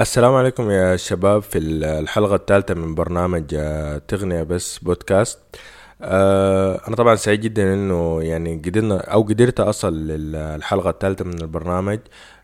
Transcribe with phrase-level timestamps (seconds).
[0.00, 5.38] السلام عليكم يا شباب في الحلقة الثالثة من برنامج آه، تقنية بس بودكاست.
[6.02, 11.98] آه، أنا طبعا سعيد جدا إنه يعني قدرنا أو قدرت أصل للحلقة الثالثة من البرنامج.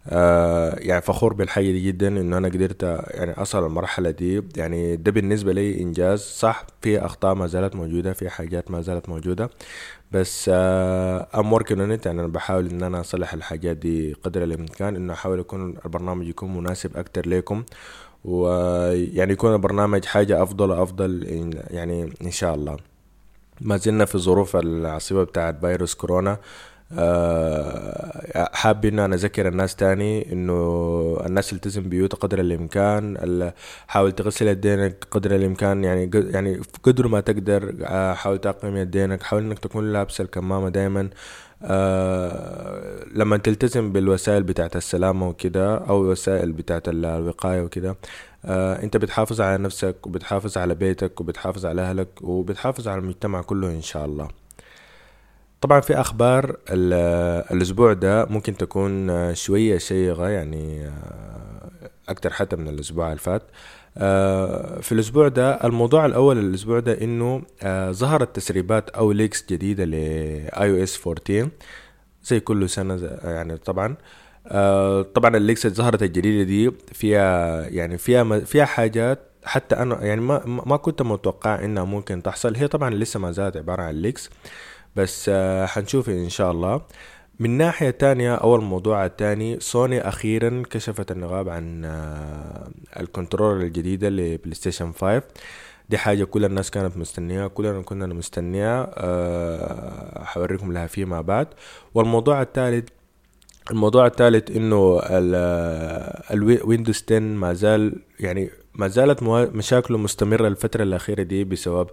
[0.08, 4.42] آه، يعني فخور بالحاجة دي جدا إنه أنا قدرت يعني أصل المرحلة دي.
[4.56, 6.20] يعني ده بالنسبة لي إنجاز.
[6.20, 9.50] صح في أخطاء ما زالت موجودة في حاجات ما زالت موجودة.
[10.12, 15.12] بس I'm working on يعني أنا بحاول إن أنا أصلح الحاجات دي قدر الإمكان إنه
[15.12, 17.64] أحاول يكون البرنامج يكون مناسب أكتر لكم.
[18.24, 21.22] ويعني يكون البرنامج حاجة أفضل وأفضل
[21.70, 22.93] يعني إن شاء الله.
[23.60, 26.38] ما زلنا في الظروف العصيبة بتاعت فيروس كورونا.
[26.98, 30.54] آه، حاب إن أنا أذكر الناس تاني إنه
[31.26, 33.52] الناس تلتزم بيوتها قدر الإمكان
[33.88, 39.42] حاول تغسل يدينك قدر الإمكان يعني يعني قدر ما تقدر آه، حاول تعقم يدينك حاول
[39.42, 41.10] إنك تكون لابس الكمامة دائما
[41.62, 47.96] آه لما تلتزم بالوسائل بتاعت السلامة وكده أو الوسائل بتاعت الوقاية وكده
[48.46, 53.68] آه أنت بتحافظ على نفسك وبتحافظ على بيتك وبتحافظ على أهلك وبتحافظ على المجتمع كله
[53.68, 54.28] إن شاء الله.
[55.60, 56.56] طبعا في أخبار
[57.52, 60.90] الأسبوع ده ممكن تكون شوية شيقة يعني
[62.08, 63.42] أكتر حتى من الأسبوع اللي فات.
[64.82, 67.42] في الأسبوع ده الموضوع الأول الأسبوع ده إنه
[67.90, 71.48] ظهرت تسريبات أو leaks جديدة ل iOS 14
[72.24, 73.96] زي كل سنة يعني طبعا.
[75.14, 80.20] طبعا ال leaks اللي ظهرت الجديدة دي فيها يعني فيها فيها حاجات حتى أنا يعني
[80.20, 82.56] ما ما كنت متوقع إنها ممكن تحصل.
[82.56, 84.30] هي طبعا لسه ما زالت عبارة عن leaks
[84.96, 86.82] بس آه، حنشوف إن شاء الله.
[87.40, 94.08] من ناحية تانية أو الموضوع التاني سوني أخيرا كشفت النقاب عن آه، ال control الجديدة
[94.08, 95.22] لبلاي ستيشن 5
[95.88, 101.46] دي حاجة كل الناس كانت مستنياها كلنا كنا مستنيها أه حوريكم لها فيما بعد.
[101.94, 102.88] والموضوع الثالث
[103.70, 105.00] الموضوع الثالث إنه
[106.30, 111.88] الويندوز 10 ما زال يعني ما زالت مشاكله مستمرة الفترة الأخيرة دي بسبب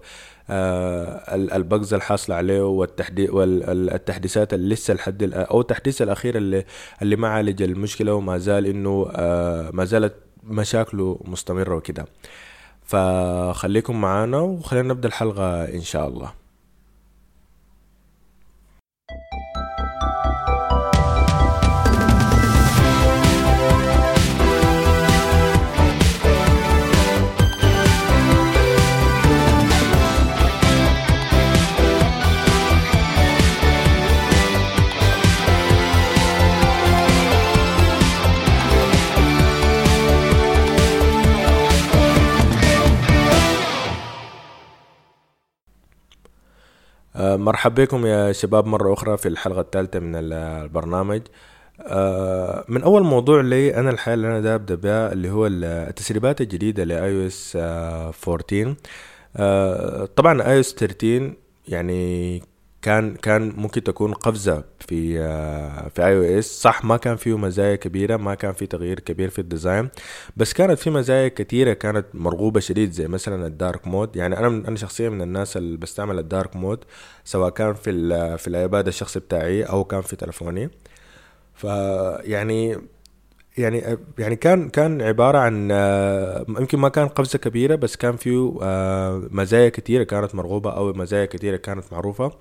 [0.50, 6.64] آه البجز الحاصلة عليه والتحديث والتحديثات اللي لسه الحد أو التحديث الأخير اللي
[7.02, 12.06] اللي ما عالج المشكلة وما زال إنه آه ما زالت مشاكله مستمرة وكده.
[12.84, 16.32] فخليكم معانا وخلينا نبدأ الحلقة إن شاء الله.
[47.32, 51.22] آه، مرحبا بكم يا شباب مرة أخرى في الحلقة الثالثة من البرنامج.
[51.80, 56.40] آه، من أول موضوع لي أنا الحاجة اللي أنا داير أبدأ بها اللي هو التسريبات
[56.40, 58.74] الجديدة iOS 14
[60.16, 61.32] طبعا iOS 13
[61.68, 62.42] يعني
[62.82, 68.16] كان كان ممكن تكون قفزة في آه، في iOS صح ما كان فيه مزايا كبيرة
[68.16, 69.88] ما كان في تغيير كبير في ال design
[70.36, 74.16] بس كانت في مزايا كثيرة كانت مرغوبة شديد زي مثلا ال dark mode.
[74.16, 76.84] يعني أنا أنا شخصيا من الناس اللي بستعمل ال dark mode
[77.24, 77.92] سواء كان في
[78.38, 80.70] في الايباد الشخصي بتاعي أو كان في تلفوني
[81.54, 82.78] فيعني
[83.58, 85.70] يعني يعني كان كان عبارة عن
[86.48, 88.52] يمكن ما كان قفزة كبيرة بس كان فيه
[89.30, 92.32] مزايا كثيرة كانت مرغوبة أو مزايا كثيرة كانت معروفة.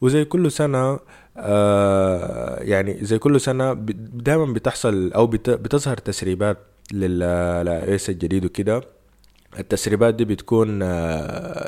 [0.00, 0.98] وزي كل سنة
[1.36, 3.72] آه، يعني زي كل سنة
[4.14, 6.58] دائما بتحصل أو بتظهر تسريبات
[6.92, 8.80] للآيس الجديد وكده.
[9.58, 10.80] التسريبات دي بتكون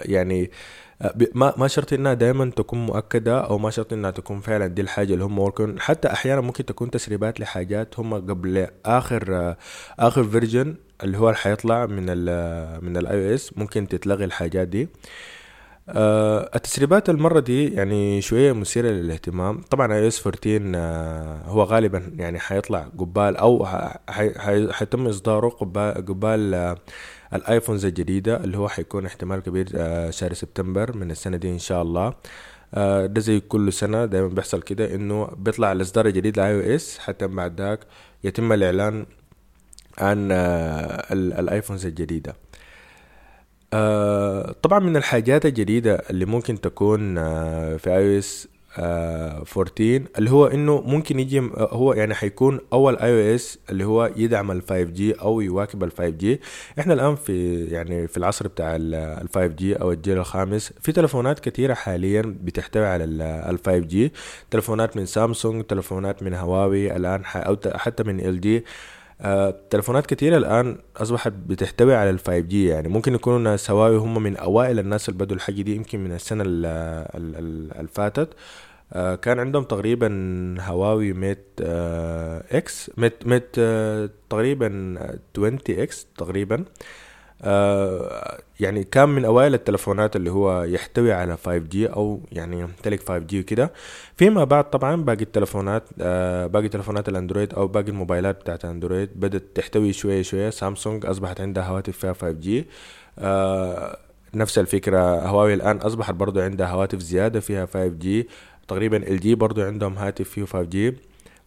[0.05, 0.50] يعني
[1.34, 5.15] ما ما شرط إنها دائما تكون مؤكدة أو ما شرط إنها تكون فعلا دي الحاجة
[5.15, 9.55] اللي هم working on حتى أحيانا ممكن تكون تسريبات لحاجات هم قبل آخر
[9.99, 14.89] آخر version اللي هو حيطلع من ال من ال iOS ممكن تتلغي الحاجات دي.
[15.89, 19.60] آه التسريبات المرة دي يعني شوية مثيرة للاهتمام.
[19.60, 23.66] طبعا iOS 14 آه هو غالبا يعني حيطلع قبال أو
[24.71, 26.77] حيتم إصداره قبال, قبال آه
[27.34, 31.59] ال iPhones الجديدة اللي هو حيكون احتمال كبير آه، شهر سبتمبر من السنة دي إن
[31.59, 32.15] شاء الله.
[32.74, 37.27] آه، ده زي كل سنة دايما بيحصل كده إنه بيطلع الإصدار الجديد ل iOS حتى
[37.27, 37.80] بعد ذاك
[38.24, 39.06] يتم الإعلان
[39.98, 42.34] عن آه، ال iPhones الجديدة.
[44.62, 47.15] طبعا من الحاجات الجديدة اللي ممكن تكون
[47.78, 48.48] في iOS
[48.78, 54.63] 14 اللي هو إنه ممكن يجي هو يعني حيكون أول iOS اللي هو يدعم ال
[54.62, 56.41] 5G أو يواكب ال 5G
[56.78, 61.75] إحنا الآن في يعني في العصر بتاع ال 5G أو الجيل الخامس في تلفونات كثيره
[61.75, 64.12] حاليا بتحتوي على ال 5G
[64.51, 67.25] تلفونات من سامسونج تلفونات من هواوي الآن
[67.75, 68.63] حتى من LG آه
[69.71, 74.22] تلفونات كثيرة الآن أصبحت بتحتوي على ال five G يعني ممكن يكونوا ناس هواوي هم
[74.22, 78.28] من أوائل الناس اللي بدوا الحاجة دي يمكن من السنة اللي فاتت.
[78.93, 80.09] آه كان عندهم تقريبا
[80.61, 84.97] هواوي Mate آه X Mate Mate آه تقريبا
[85.37, 86.57] 20 X تقريبا.
[86.57, 86.65] آه
[88.60, 93.72] يعني كان من أوائل التلفونات اللي هو يحتوي على 5G أو يعني يمتلك 5G وكده.
[94.16, 99.42] فيما بعد طبعا باقي التلفونات آه باقي تلفونات الأندرويد أو باقي الموبايلات بتاعت اندرويد بدأت
[99.54, 100.51] تحتوي شوية شوية.
[100.51, 102.65] سامسونج أصبحت عندها هواتف فيها 5G
[103.19, 103.97] آه
[104.34, 104.98] نفس الفكرة
[105.28, 108.25] هواوي الآن أصبحت برضو عندها هواتف زيادة فيها 5G
[108.69, 110.95] تقريبا LG برضو عندهم هاتف فيه 5G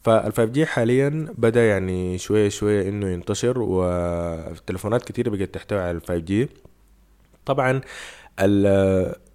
[0.03, 6.01] فال 5G حاليا بدأ يعني شوية شوية إنه ينتشر والتليفونات كتيره بقت تحتوي على ال
[6.01, 6.49] 5G
[7.45, 7.81] طبعا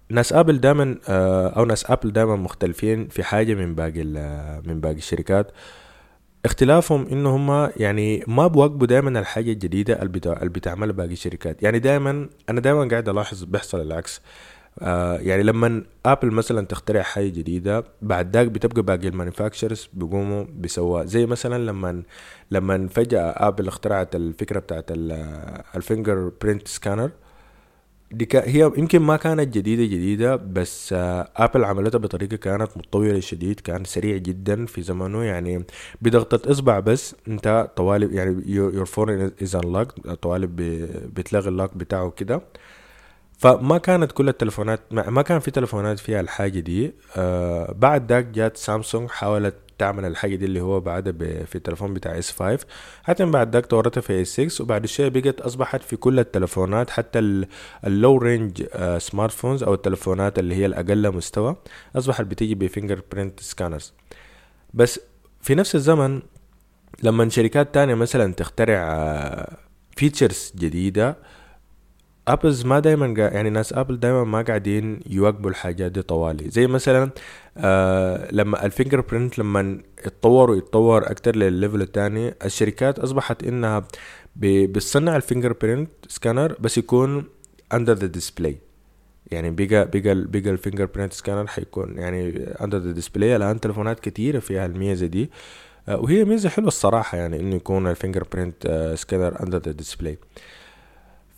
[0.09, 4.03] ناس آبل دائما آه، أو ناس آبل دائما مختلفين في حاجة من باقي
[4.65, 5.51] من باقي الشركات.
[6.45, 11.63] اختلافهم إنه هم يعني ما بواكبوا دائما الحاجة الجديدة اللي بتعملها باقي الشركات.
[11.63, 14.21] يعني دائما أنا دائما قاعد ألاحظ بيحصل العكس.
[14.81, 20.45] آه يعني لما ابل مثلا تخترع حاجة جديدة بعد ذاك بتبقى باقي ال manufacturers بيقوموا
[20.49, 21.05] بيسووها.
[21.05, 22.03] زي مثلا لما
[22.51, 24.85] لما فجأة Apple اخترعت الفكرة بتاعت
[25.75, 27.11] ال fingerprint scanner
[28.11, 33.59] دي هي يمكن ما كانت جديدة جديدة بس آه Apple عملتها بطريقة كانت متطورة شديد
[33.59, 35.23] كان سريع جدا في زمنه.
[35.23, 35.65] يعني
[36.01, 40.47] بضغطة إصبع بس أنت طوالي يعني your phone is unlocked طوالي
[41.13, 42.41] بتلغي ال lock بتاعه كده.
[43.39, 46.93] فما كانت كل التلفونات ما كان في تلفونات فيها الحاجة دي.
[47.17, 52.19] آه بعد ذاك جات سامسونج حاولت تعمل الحاجة دي اللي هو بعدها في التلفون بتاع
[52.19, 52.65] S 5
[53.03, 57.45] حتى بعد ذاك طورتها في S 6 وبعد شوية بقت أصبحت في كل التلفونات حتى
[57.87, 58.63] ال low
[58.97, 61.55] range smartphones أو التلفونات اللي هي الأقل مستوى
[61.95, 63.93] أصبحت بتيجي ب fingerprint scanners
[64.73, 64.99] بس
[65.41, 66.21] في نفس الزمن
[67.03, 68.79] لما شركات تانية مثلا تخترع
[69.95, 71.17] features آه، جديدة
[72.29, 76.49] Apple ما دايما يعني ناس Apple دايما ما قاعدين يواكبوا الحاجات دي طوالي.
[76.49, 77.09] زي مثلا
[77.57, 83.87] آه لما ال fingerprint لما اتطور ويتطور أكتر للل level الثاني الشركات أصبحت إنها
[84.35, 87.23] بتصنع ال fingerprint scanner بس يكون
[87.73, 88.57] under the display
[89.31, 94.39] يعني بقى بقى بقى ال fingerprint scanner حيكون يعني under the display الآن تلفونات كتيرة
[94.39, 95.29] فيها الميزة دي.
[95.89, 100.17] آه وهي ميزة حلوة الصراحة يعني إنه يكون ال fingerprint scanner under the display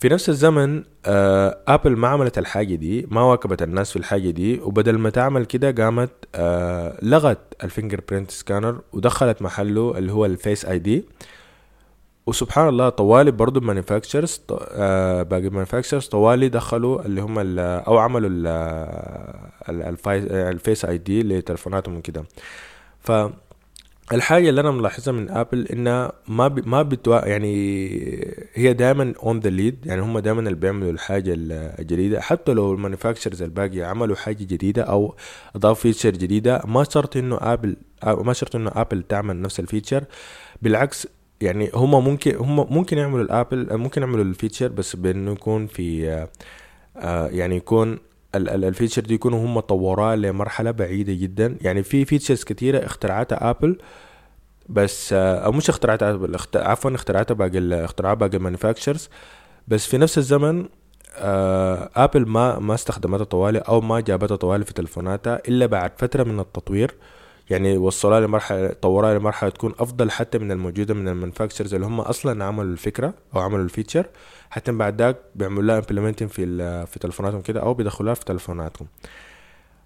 [0.02, 4.60] في نفس الزمن آه Apple ما عملت الحاجة دي ما واكبت الناس في الحاجة دي
[4.60, 10.64] وبدل ما تعمل كده قامت آه لغت ال fingerprint scanner ودخلت محله اللي هو ال
[10.64, 11.04] Face ID.
[12.26, 17.98] وسبحان الله طوالي برضو ال manufacturers آه باقي ال manufacturers طوالي دخلوا اللي هم أو
[17.98, 18.30] عملوا
[20.50, 22.24] ال Face ID لتلفوناتهم وكده.
[23.00, 23.12] ف
[24.12, 26.68] الحاجة اللي أنا ملاحظها من Apple إنها ما ب...
[26.68, 27.54] ما بتوا يعني
[28.54, 32.20] هي دائما on the lead يعني هم دائما اللي بيعملوا الحاجة الجديدة.
[32.20, 35.14] حتى لو ال manufacturers الباقي عملوا حاجة جديدة أو
[35.56, 37.76] أضافوا feature جديدة ما شرط إنه Apple
[38.06, 40.04] ما شرط إنه Apple تعمل نفس ال feature
[40.62, 41.08] بالعكس
[41.40, 45.66] يعني هم ممكن هم ممكن يعملوا ال Apple ممكن يعملوا ال feature بس بإنه يكون
[45.66, 46.26] في
[46.96, 47.98] آه يعني يكون
[48.34, 51.58] ال feature دي يكونوا هم طوروها لمرحلة بعيدة جدا.
[51.60, 53.78] يعني في features كتيرة اخترعتها Apple
[54.68, 59.08] بس آه، أو مش اخترعتها Apple عفوا اخترعتها باقي اختراعات باقي ال manufacturers
[59.68, 60.68] بس في نفس الزمن
[61.16, 66.22] آه Apple ما ما استخدمتها طوالي أو ما جابتها طوالي في تلفوناتها إلا بعد فترة
[66.24, 66.94] من التطوير.
[67.50, 72.00] يعني وصلها لمرحله طورها لمرحلة تكون أفضل حتى من الموجودة من ال manufacturers اللي هم
[72.00, 74.06] أصلا عملوا الفكرة أو عملوا ال feature
[74.50, 78.88] حتى بعد ذاك بيعملوا لها implementing في في تلفوناتهم كده أو بيدخلوها في تلفوناتهم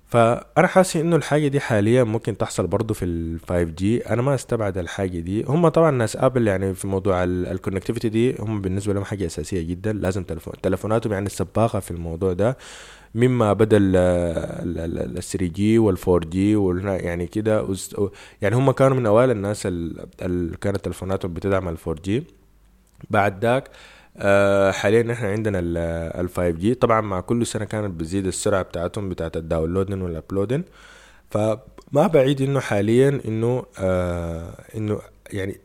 [0.07, 4.35] فأنا حاسس إنه الحاجة دي حاليا ممكن تحصل برضو في ال 5 G أنا ما
[4.35, 5.45] استبعد الحاجة دي.
[5.45, 9.63] هم طبعا ناس Apple يعني في موضوع ال connectivity دي هم بالنسبة لهم حاجة أساسية
[9.63, 9.93] جدا.
[9.93, 12.57] لازم تلفون تلفوناتهم يعني السباقه في الموضوع ده.
[13.17, 16.53] مما بدا ال 3 G وال 4 G
[17.05, 17.69] يعني كده
[18.43, 22.25] يعني هم كانوا من أوائل الناس اللي كانت تلفوناتهم بتدعم ال 4 G.
[23.11, 23.71] بعد ذاك
[24.17, 25.59] آه حاليا نحن عندنا
[26.21, 30.13] ال 5 G طبعا مع كل سنة كانت بتزيد السرعة بتاعتهم بتاعت ال downloading وال
[30.13, 30.63] uploading
[31.31, 35.01] فما بعيد إنه حاليا إنه آه إنه
[35.33, 35.57] يعني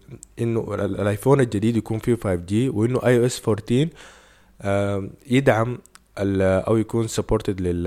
[0.41, 3.88] إنه ال iPhone الجديد يكون فيه 5 G وإنه iOS 14
[4.62, 5.77] آه يدعم
[6.18, 7.84] أو يكون supported لل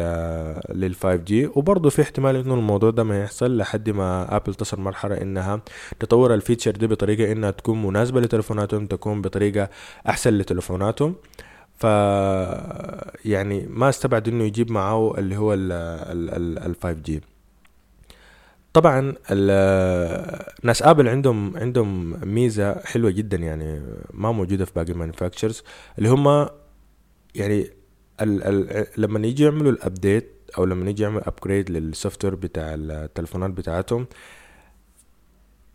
[0.74, 4.80] لل 5 G وبرضه في احتمال إنه الموضوع ده ما يحصل لحد ما Apple تصل
[4.80, 5.60] مرحلة إنها
[6.00, 9.68] تطور ال feature دي بطريقة إنها تكون مناسبة لتلفوناتهم تكون بطريقة
[10.08, 11.14] أحسن لتلفوناتهم
[11.76, 11.84] ف
[13.24, 17.22] يعني ما استبعد إنه يجيب معاه اللي هو ال 5 G
[18.72, 19.00] طبعا
[20.62, 23.82] ناس Apple عندهم عندهم ميزة حلوة جدا يعني
[24.14, 25.62] ما موجودة في باقي ال manufacturers
[25.98, 26.48] اللي هم
[27.34, 27.70] يعني
[28.20, 32.74] ال ال لما يجي يعملوا ال update أو لما يجي يعمل upgrade لل software بتاع
[32.74, 34.06] التلفونات بتاعتهم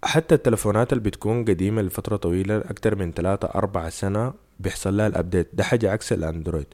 [0.03, 5.13] حتى التلفونات اللي بتكون قديمة لفترة طويلة أكتر من ثلاثة أربعة سنة بيحصل لها ال
[5.13, 6.65] update ده حاجة عكس ال Android.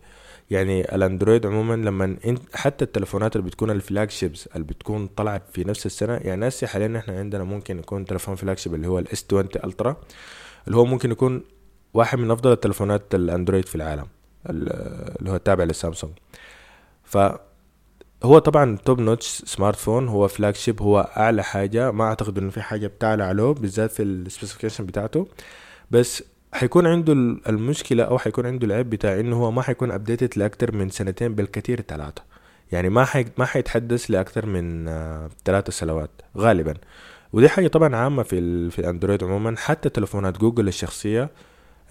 [0.52, 5.44] يعني ال Android عموما لما انت حتى التلفونات اللي بتكون ال flagships اللي بتكون طلعت
[5.54, 9.13] في نفس السنة يعني هسه حاليا إحنا عندنا ممكن يكون تلفون flagship اللي هو ال
[9.13, 9.98] S 20 Ultra
[10.68, 11.44] اللي هو ممكن يكون
[11.94, 14.08] واحد من أفضل التلفونات ال Android في العالم.
[14.50, 16.14] اللي هو التابع للسامسونج
[17.04, 17.18] ف
[18.24, 21.92] هو طبعا top notch smartphone هو flagship هو أعلى حاجة.
[21.92, 25.28] ما أعتقد إنه في حاجة بتعلى عليه بالذات في ال specification بتاعته.
[25.92, 26.24] بس
[26.54, 27.14] حيكون عنده
[27.50, 31.82] المشكلة أو حيكون عنده العيب بتاع إنه هو ما حيكون updated لأكتر من سنتين بالكثير
[31.82, 32.24] ثلاثة
[32.72, 33.26] يعني ما حي...
[33.38, 36.74] ما حيتحدث لأكتر من آه ثلاثة سنوات غالبا.
[37.34, 38.72] ودي حاجة طبعا عامة في ال...
[38.72, 39.56] في ال Android عموما.
[39.58, 41.30] حتى تلفونات جوجل الشخصية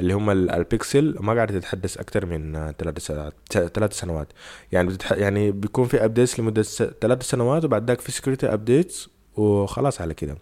[0.01, 4.29] اللي هم البيكسل ما قاعدة تتحدث أكتر من ثلاث سنوات ثلاث سنوات.
[4.73, 5.13] يعني بتتح...
[5.13, 6.63] يعني بيكون في updates لمدة
[7.01, 10.37] ثلاث سنوات وبعد ذاك في security updates وخلاص على كده.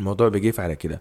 [0.00, 1.00] الموضوع بيقيف على كده.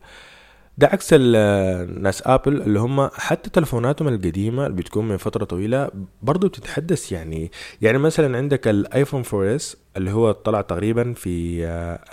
[0.77, 5.89] ده عكس الناس Apple اللي هم حتى تلفوناتهم القديمة اللي بتكون من فترة طويلة
[6.21, 7.11] برضو بتتحدث.
[7.11, 11.65] يعني يعني مثلا عندك ال iPhone 4 S اللي هو طلع تقريبا في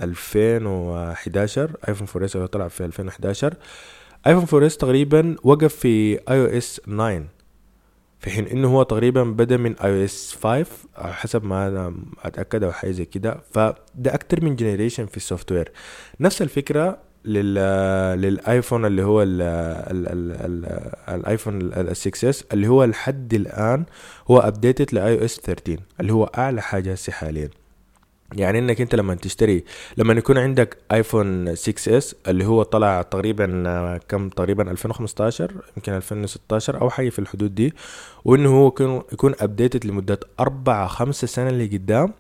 [0.03, 3.55] 2011 iPhone 4 S اللي طلع في 2011
[4.27, 7.25] iPhone 4 S تقريبا وقف في iOS 9
[8.19, 12.91] في حين إنه هو تقريبا بدأ من iOS 5 حسب ما أنا أتأكد أو حاجة
[12.91, 13.41] زي كده.
[13.53, 13.75] فده
[14.15, 15.73] أكتر من generation في ال software
[16.21, 17.55] نفس الفكرة لل
[18.23, 22.85] لل iPhone اللي هو ال ال ال ال ال iPhone ال 6 S اللي هو
[22.85, 23.85] لحد الآن
[24.31, 27.51] هو updated ل iOS 13 اللي هو أعلى حاجة هسه حاليا.
[28.35, 29.65] يعني إنك أنت لما تشتري
[29.97, 36.91] لما يكون عندك iPhone 6s اللي هو طلع تقريبا كم؟ تقريبا 2015 يمكن 2016 أو
[36.91, 37.75] حاجة في الحدود دي
[38.25, 42.13] وإنه هو يكون يكون updated لمدة أربع خمسة سنه اللي قدام.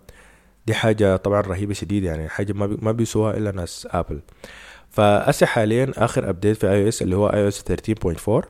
[0.67, 4.21] دي حاجة طبعا رهيبة شديد يعني حاجة ما ما بيسوها إلا ناس Apple
[4.91, 8.45] فهسي حاليا آخر update في iOS اللي هو iOS 13.4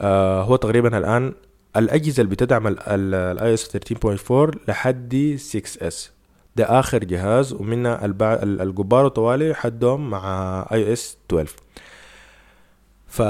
[0.00, 1.32] آه هو تقريبا الآن
[1.76, 4.32] الأجهزة اللي بتدعم ال iOS 13.4
[4.68, 6.10] لحد 6s
[6.56, 8.04] ده آخر جهاز ومنها
[8.42, 11.56] القبله طوالي حدهم مع iOS 12
[13.06, 13.22] ف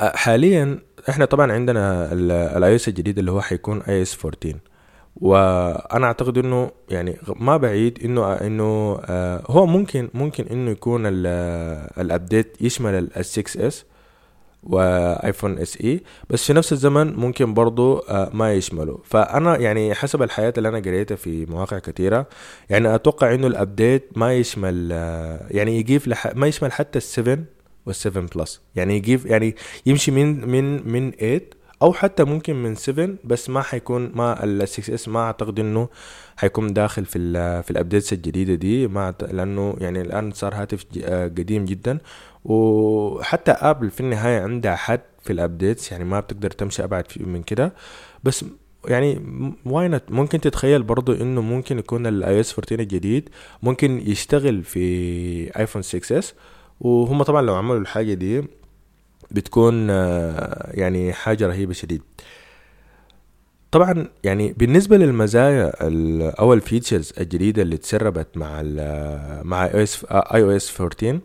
[0.00, 2.12] حاليا إحنا طبعا عندنا
[2.56, 4.58] ال iOS الجديد اللي هو حيكون iOS 14
[5.16, 11.27] وأنا أعتقد إنه يعني ما بعيد إنه إنه آه هو ممكن ممكن إنه يكون ال
[11.27, 13.84] update يشمل ال 6s
[14.62, 16.00] و iPhone SE
[16.30, 20.78] بس في نفس الزمن ممكن برضو آه ما يشمله فأنا يعني حسب الحاجات اللي أنا
[20.78, 22.26] قريتها في مواقع كثيرة
[22.70, 27.06] يعني أتوقع إنه ال update ما يشمل آه يعني يجيب لح ما يشمل حتى ال
[27.06, 27.44] seven
[27.86, 31.40] وال seven plus يعني يجيب يعني يمشي من من من 8
[31.82, 35.88] أو حتى ممكن من 7 بس ما حيكون ما ال 6s ما أعتقد إنه
[36.36, 38.86] حيكون داخل في ال في ال updates الجديدة دي.
[38.88, 40.84] ما لأنه يعني الآن صار هاتف
[41.38, 41.98] قديم جدا.
[42.44, 47.42] وحتى Apple في النهاية عندها حد في ال updates يعني ما بتقدر تمشي أبعد من
[47.42, 47.72] كده.
[48.24, 48.44] بس
[48.88, 49.20] يعني
[49.66, 53.28] وأنت ممكن تتخيل برضو إنه ممكن يكون ال iOS 14 الجديد
[53.62, 56.34] ممكن يشتغل في iPhone 6s
[56.80, 58.44] وهم طبعا لو عملوا الحاجة دي
[59.30, 59.88] بتكون
[60.74, 62.02] يعني حاجة رهيبة شديد.
[63.70, 65.72] طبعا يعني بالنسبة للمزايا
[66.40, 71.20] أو ال features الجديدة اللي تسربت مع ال مع iOS 14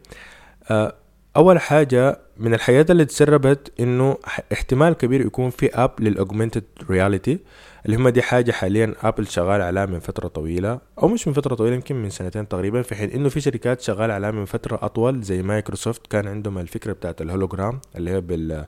[1.38, 4.18] أول حاجة من الحاجات اللي تسربت إنه
[4.54, 7.40] احتمال كبير يكون في app لل augmented reality
[7.86, 11.56] اللي هم دي حاجة حاليا Apple شغال عليها من فترة طويلة أو مش من فترة
[11.56, 15.22] طويلة يمكن من سنتين تقريبا في حين إنه في شركات شغال عليها من فترة أطول
[15.22, 18.66] زي مايكروسوفت كان عندهم الفكرة بتاعت الهولوجرام اللي هي بال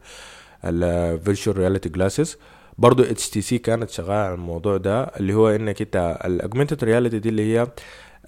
[0.65, 2.37] ال virtual reality glasses
[2.77, 7.29] برضو HTC كانت شغالة على الموضوع ده اللي هو إنك أنت ال augmented reality دي
[7.29, 7.67] اللي هي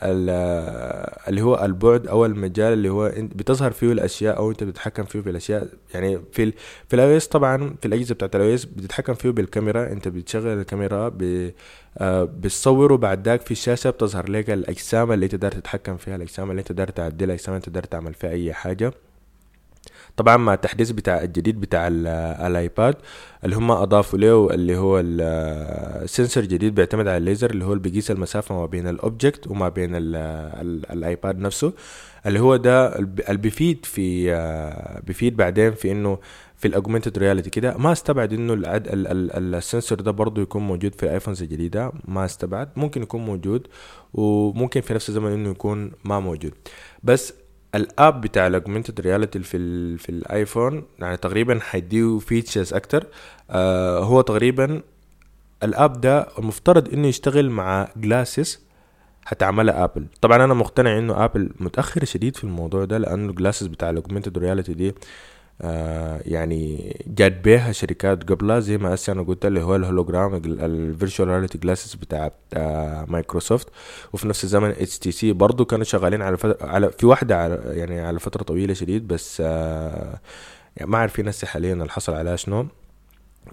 [0.04, 5.22] اللي هو البعد أو المجال اللي هو انت بتظهر فيه الأشياء أو أنت بتتحكم فيه
[5.22, 5.68] في الأشياء.
[5.94, 6.54] يعني في ال
[6.88, 9.92] في ال iOS طبعا في الأجهزة بتاعت ال iOS بتتحكم فيه بالكاميرا.
[9.92, 11.52] أنت بتشغل الكاميرا ب
[11.98, 16.60] آه بتصوره بعد ذاك في الشاشه بتظهر لك الأجسام اللي انت تتحكم فيها الأجسام اللي
[16.60, 18.94] انت تعدلها الأجسام اللي انت تعمل فيها أي حاجة.
[20.18, 22.96] طبعا مع التحديث بتاع الجديد بتاع ال iPad
[23.46, 27.84] اللي هم أضافوا له اللي هو ال sensor جديد بيعتمد على الليزر اللي هو اللي
[27.84, 31.74] بيقيس المسافة ما بين ال object وما بين ال iPad نفسه.
[32.26, 34.32] اللي هو ده اللي بيفيد في
[35.08, 36.20] بيفيد بعدين في إنه
[36.58, 37.78] في ال augmented reality كده.
[37.78, 41.42] ما استبعد إنه العد ال ال ال sensor ده برضه يكون موجود في ال iPhones
[41.44, 41.92] الجديدة.
[42.08, 42.70] ما استبعد.
[42.76, 43.68] ممكن يكون موجود
[44.14, 46.54] وممكن في نفس الزمن إنه يكون ما موجود.
[47.04, 47.34] بس
[47.76, 52.74] ال app بتاع ال augmented reality في ال في ال iPhone يعني تقريبا حيديه features
[52.74, 53.06] أكتر.
[53.50, 54.82] آه هو تقريبا
[55.64, 58.60] ال app ده المفترض إنه يشتغل مع glasses
[59.28, 63.68] هتعملها Apple طبعا أنا مقتنع إنه Apple متأخر شديد في الموضوع ده لأنه ال glasses
[63.68, 64.94] بتاع ال augmented reality دي آه
[66.26, 70.56] يعني جات بيها شركات قبلها زي ما هسه أنا قلت اللي هو ال hologram ال
[70.56, 73.68] virtual reality glasses بتاع آه مايكروسوفت.
[74.14, 78.44] وفي نفس الزمن HTC برضه كانوا شغالين على على في واحدة على يعني على فترة
[78.44, 80.20] طويلة شديد بس آه
[80.78, 82.68] يعني ما عارفين هسه حاليا اللي حصل عليها شنو.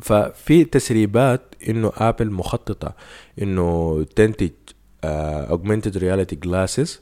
[0.03, 2.95] ففي تسريبات إنه Apple مخططة
[3.43, 4.51] إنه تنتج
[5.05, 7.00] augmented reality glasses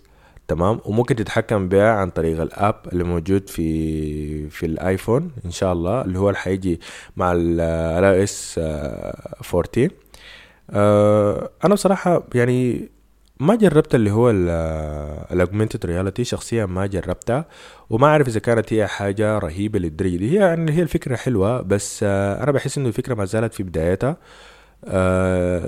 [0.49, 5.51] تمام؟ وممكن تتحكم بها عن طريق ال app اللي موجود في في ال iPhone إن
[5.51, 6.81] شاء الله اللي هو اللي حيجي
[7.17, 9.91] مع ال iOS 14
[10.71, 12.89] آه أنا بصراحة يعني
[13.41, 14.31] ما جربت اللي هو
[15.33, 17.45] ال augmented reality شخصيا ما جربتها
[17.91, 20.31] وما أعرف إذا كانت هي حاجة رهيبة للدرجة دي.
[20.31, 24.17] هي يعني هي الفكرة حلوة بس آه أنا بحس إنه الفكرة ما زالت في بدايتها.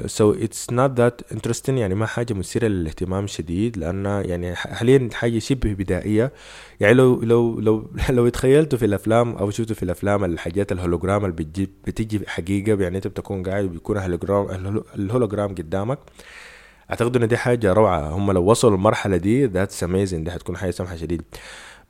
[0.07, 5.39] so it's not that interesting يعني ما حاجة مثيرة للاهتمام شديد لأن يعني حاليا حاجة
[5.39, 6.33] شبه بدائية.
[6.81, 11.37] يعني لو لو لو لو تخيلتوا في الأفلام أو شفتوا في الأفلام الحاجات الهولوجرام اللي
[11.37, 15.99] بتجي بتجي حقيقة يعني أنت بتكون قاعد وبيكون ال hologram ال hologram قدامك.
[16.91, 18.09] أعتقد إن دي حاجة روعة.
[18.11, 21.23] هم لو وصلوا المرحله دي that's amazing دي حتكون حاجة سمحة شديد.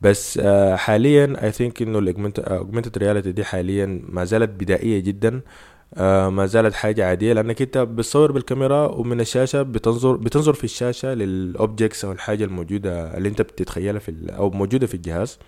[0.01, 0.41] بس
[0.75, 5.41] حاليا I think إنه ال augmented reality دي حاليا ما زالت بدائية جدا.
[5.99, 11.15] آه ما زالت حاجة عادية لأنك أنت بتصور بالكاميرا ومن الشاشة بتنظر بتنظر في الشاشة
[11.15, 15.39] لل objects أو الحاجة الموجودة اللي أنت بتتخيلها في أو موجودة في الجهاز.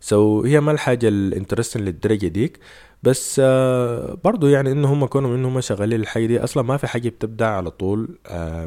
[0.00, 2.58] so, هي ما الحاجة ال interesting للدرجة ديك.
[3.02, 6.86] بس آه برضو يعني انه هم كونه انه هم شغالين الحاجة دي أصلا ما في
[6.86, 8.18] حاجة بتبدأ على طول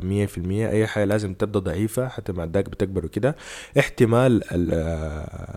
[0.04, 0.70] مية آه في المية.
[0.70, 3.36] أي حاجة لازم تبدأ ضعيفة حتى مع ذاك بتكبر وكده.
[3.80, 4.42] احتمال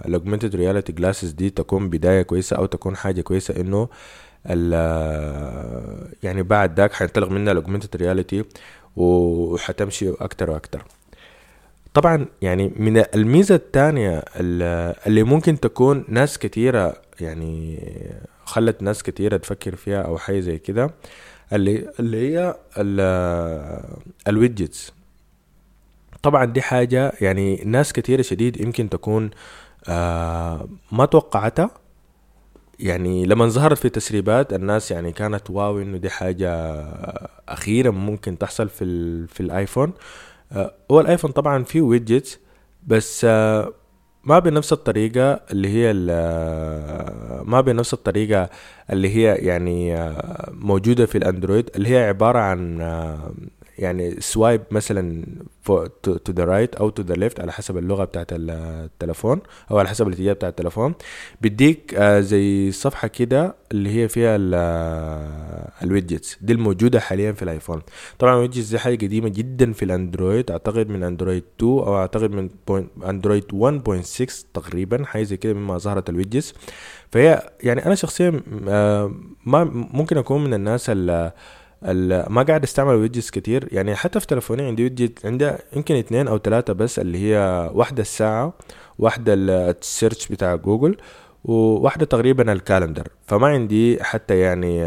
[0.06, 3.88] ال augmented reality glasses دي تكون بداية كويسة أو تكون حاجة كويسة إنه
[6.22, 8.44] يعني بعد ذاك حينطلق منها ال augmented reality
[8.96, 10.84] وحتمشي أكتر وأكتر.
[11.94, 14.24] طبعا يعني من الميزة الثانية
[15.06, 17.78] اللي ممكن تكون ناس كتيرة يعني
[18.44, 20.90] خلت ناس كتيرة تفكر فيها أو حاجة زي كده
[21.52, 22.54] اللي اللي هي
[24.28, 24.92] ال widgets
[26.22, 29.30] طبعا دي حاجة يعني ناس كتيرة شديد يمكن تكون
[29.88, 31.70] آه ما توقعتها
[32.80, 36.50] يعني لما ظهرت في تسريبات الناس يعني كانت واو إنه دي حاجة
[37.48, 39.92] أخيرا ممكن تحصل في في الآيفون.
[40.90, 42.38] هو الآيفون طبعا فيه widgets
[42.86, 43.24] بس
[44.24, 45.92] ما بنفس الطريقة اللي هي
[47.44, 48.50] ما بنفس الطريقة
[48.92, 50.12] اللي هي يعني
[50.50, 52.78] موجودة في الأندرويد اللي هي عبارة عن
[53.78, 55.24] يعني swipe مثلا
[56.02, 60.08] to the right أو to the left على حسب اللغة بتاعت التلفون أو على حسب
[60.08, 60.94] الاتجاه بتاع التلفون
[61.40, 64.36] بيديك آه زي صفحة كده اللي هي فيها
[65.82, 66.38] ال widgets.
[66.40, 67.82] دي الموجودة حاليا في الآيفون.
[68.18, 70.50] طبعا ال widgets دي حاجة قديمة جدا في الأندرويد.
[70.50, 72.48] أعتقد من أندرويد 2 أو أعتقد من
[73.08, 76.54] أندرويد 1.6 تقريبا حاجة زي كده مما ظهرت ال widgets.
[77.12, 79.12] فهي يعني أنا شخصيا آه
[79.46, 81.32] ما ممكن أكون من الناس اللي
[81.82, 83.68] ما قاعد استعمل widgets كتير.
[83.72, 88.02] يعني حتى في تلفوني عندي widget عندي يمكن اثنين أو ثلاثة بس اللي هي واحدة
[88.02, 88.52] الساعة
[88.98, 90.96] واحدة ال search بتاع جوجل
[91.44, 94.82] وواحدة تقريبا ال calendar فما عندي حتى يعني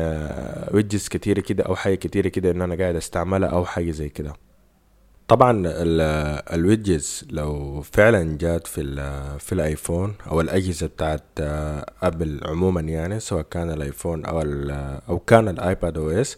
[0.73, 4.33] widgets كتيرة كده أو حاجة كتيرة كده إن أنا قاعد أستعملها أو حاجة زي كده.
[5.27, 5.63] طبعا
[6.53, 8.83] ال widgets لو فعلا جات في
[9.39, 11.23] في الآيفون أو الأجهزة بتاعت
[12.03, 14.41] ابل عموما يعني سواء كان الآيفون أو
[15.09, 16.37] أو كان الايباد أو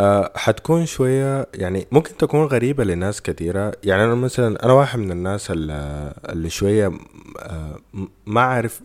[0.00, 5.12] أه حتكون شوية يعني ممكن تكون غريبة لناس كثيرة يعني أنا مثلا أنا واحد من
[5.12, 6.92] الناس اللي, شوية
[7.38, 7.76] أه
[8.26, 8.82] ما أعرف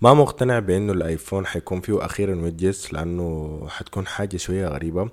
[0.00, 5.08] ما مقتنع بأنه الآيفون حيكون فيه أخيرا widgets لأنه حتكون حاجة شوية غريبة.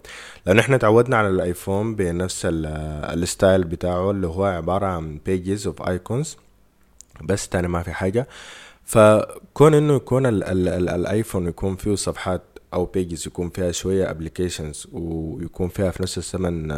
[0.46, 5.86] لأنه إحنا تعودنا على الآيفون بنفس ال style بتاعه اللي هو عبارة عن pages of
[5.86, 6.28] icons.
[7.24, 8.28] بس تاني ما في حاجة.
[8.86, 12.42] فكون إنه يكون ال ال ال الآيفون يكون فيه صفحات
[12.74, 16.72] أو pages يكون فيها شوية applications ويكون فيها في نفس الزمن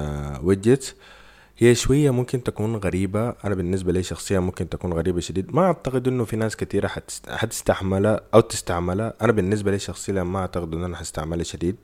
[0.43, 0.95] widgets
[1.62, 3.30] هي شوية ممكن تكون غريبة.
[3.30, 5.56] أنا بالنسبة لي شخصيا ممكن تكون غريبة شديد.
[5.56, 7.30] ما أعتقد إنه في ناس حتست...
[7.30, 9.13] حتستحملها أو تستعملها.
[9.21, 11.75] أنا بالنسبة لي شخصيا ما أعتقد إنه أنا حستعملها شديد.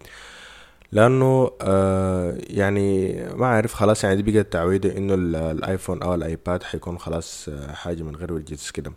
[0.91, 5.13] لأنه آه يعني ما أعرف خلاص يعني دي بقت تعويدة إنه
[5.51, 8.91] الآيفون أو الآيباد حيكون خلاص آه، حاجة من غير widgets كده.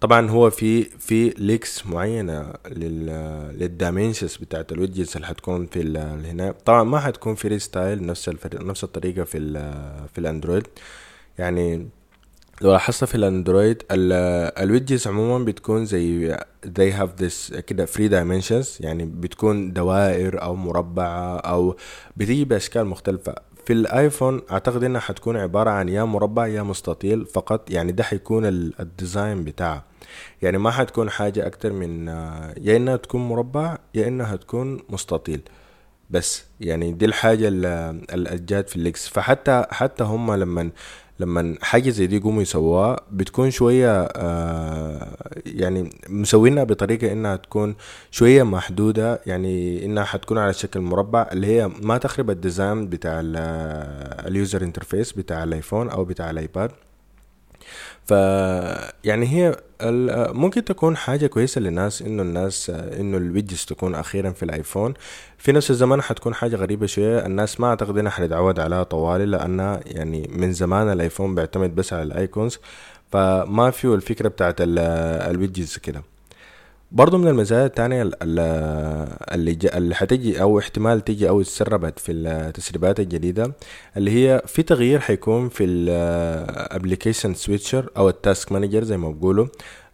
[0.00, 6.54] طبعا هو في في leaks معينة لل dimensions بتاعت ال widgets اللي حتكون في هنا.
[6.64, 9.38] طبعا ما حتكون free style نفس نفس الطريقة في
[10.12, 10.66] في الأندرويد.
[11.38, 11.88] يعني
[12.62, 16.36] لو لاحظت في الأندرويد ال widgets عموما بتكون زي
[16.78, 18.80] they have this كده free dimensions.
[18.80, 21.76] يعني بتكون دوائر أو مربعة أو
[22.16, 23.34] بتيجي بأشكال مختلفة.
[23.66, 28.46] في الايفون اعتقد انها حتكون عبارة عن يا مربع يا مستطيل فقط يعني ده حيكون
[28.80, 29.84] ال design بتاعه.
[30.42, 32.08] يعني ما حتكون حاجة أكتر من
[32.58, 35.40] يا إنها تكون مربع يا إنها تكون مستطيل.
[36.10, 39.08] بس يعني دي الحاجة اللي جات في ال leaks.
[39.08, 40.70] فحتى حتى هم لما
[41.20, 47.74] لما حاجة زي دي يقوموا يسووها بتكون شوية آه يعني مسوينها بطريقة إنها تكون
[48.10, 53.20] شوية محدودة يعني إنها حتكون على شكل مربع اللي هي ما تخرب ال design بتاع
[54.26, 56.70] ال user interface بتاع الايفون أو بتاع الايباد
[58.04, 58.10] ف
[59.04, 59.56] يعني هي
[60.32, 64.94] ممكن تكون حاجة كويسة للناس إنه الناس إنه ال widgets تكون أخيرا في الآيفون.
[65.38, 67.26] في نفس الزمن حتكون حاجة غريبة شوية.
[67.26, 72.02] الناس ما أعتقد إنها حنتعود عليها طوالي لانها يعني من زمان الآيفون بيعتمد بس على
[72.02, 72.58] ال icons.
[73.12, 76.02] فما فيه الفكرة بتاعت ال widgets كده.
[76.94, 83.52] برضو من المزايا التانية اللي اللي حتجي أو احتمال تجي أو تسربت في التسريبات الجديدة
[83.96, 89.10] اللي هي في تغيير حيكون في ال application switcher أو ال task manager زي ما
[89.10, 89.46] بقولوا.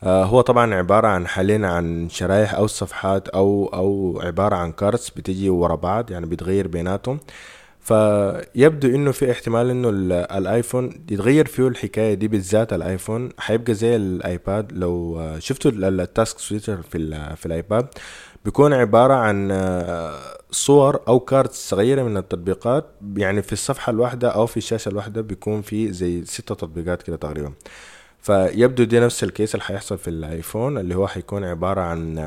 [0.03, 5.11] آه، هو طبعا عبارة عن حاليا عن شرايح أو صفحات أو أو عبارة عن cards
[5.11, 7.21] بتجي ورا بعض يعني بتغير بيناتهم.
[7.81, 9.88] فيبدو إنه في احتمال إنه
[10.38, 13.29] الآيفون يتغير فيه الحكاية دي بالذات الآيفون.
[13.38, 14.73] حيبقى زي الآيباد.
[14.73, 17.87] لو شفتوا ال task switcher في في الآيباد
[18.45, 19.49] بيكون عبارة عن
[20.51, 22.87] صور أو card صغيرة من التطبيقات.
[23.16, 27.53] يعني في الصفحة الواحدة أو في الشاشة الواحدة بيكون في زي ستة تطبيقات كده تقريبا.
[28.22, 32.18] فيبدو دي نفس ال case اللي حيحصل في الآيفون اللي هو حيكون عبارة عن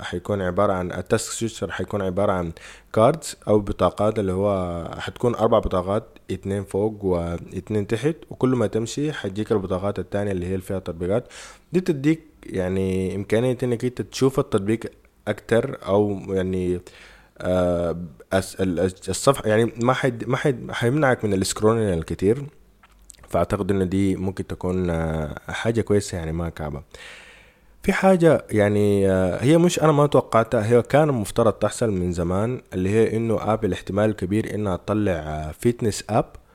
[0.00, 2.52] حيكون عبارة عن ال task switcher حيكون عبارة عن
[2.92, 9.12] cards أو بطاقات اللي هو حتكون أربع بطاقات اتنين فوق واتنين تحت وكل ما تمشي
[9.12, 11.28] حتجيك البطاقات التانية اللي هي اللي فيها تطبيقات.
[11.72, 14.80] دي تديك يعني إمكانية إنك أنت تشوف التطبيق
[15.28, 16.80] أكتر أو يعني
[17.38, 17.96] آه
[19.08, 22.42] الصفحة يعني ما حد ما حد حيمنعك من ال scrolling الكتير.
[23.36, 26.82] فأعتقد إن دي ممكن تكون آه، حاجة كويسة يعني ما كعبة.
[27.82, 32.60] في حاجة يعني آه، هي مش أنا ما توقعتها هي كان المفترض تحصل من زمان
[32.72, 36.45] اللي هي إنه آبل احتمال كبير إنها تطلع fitness app آه،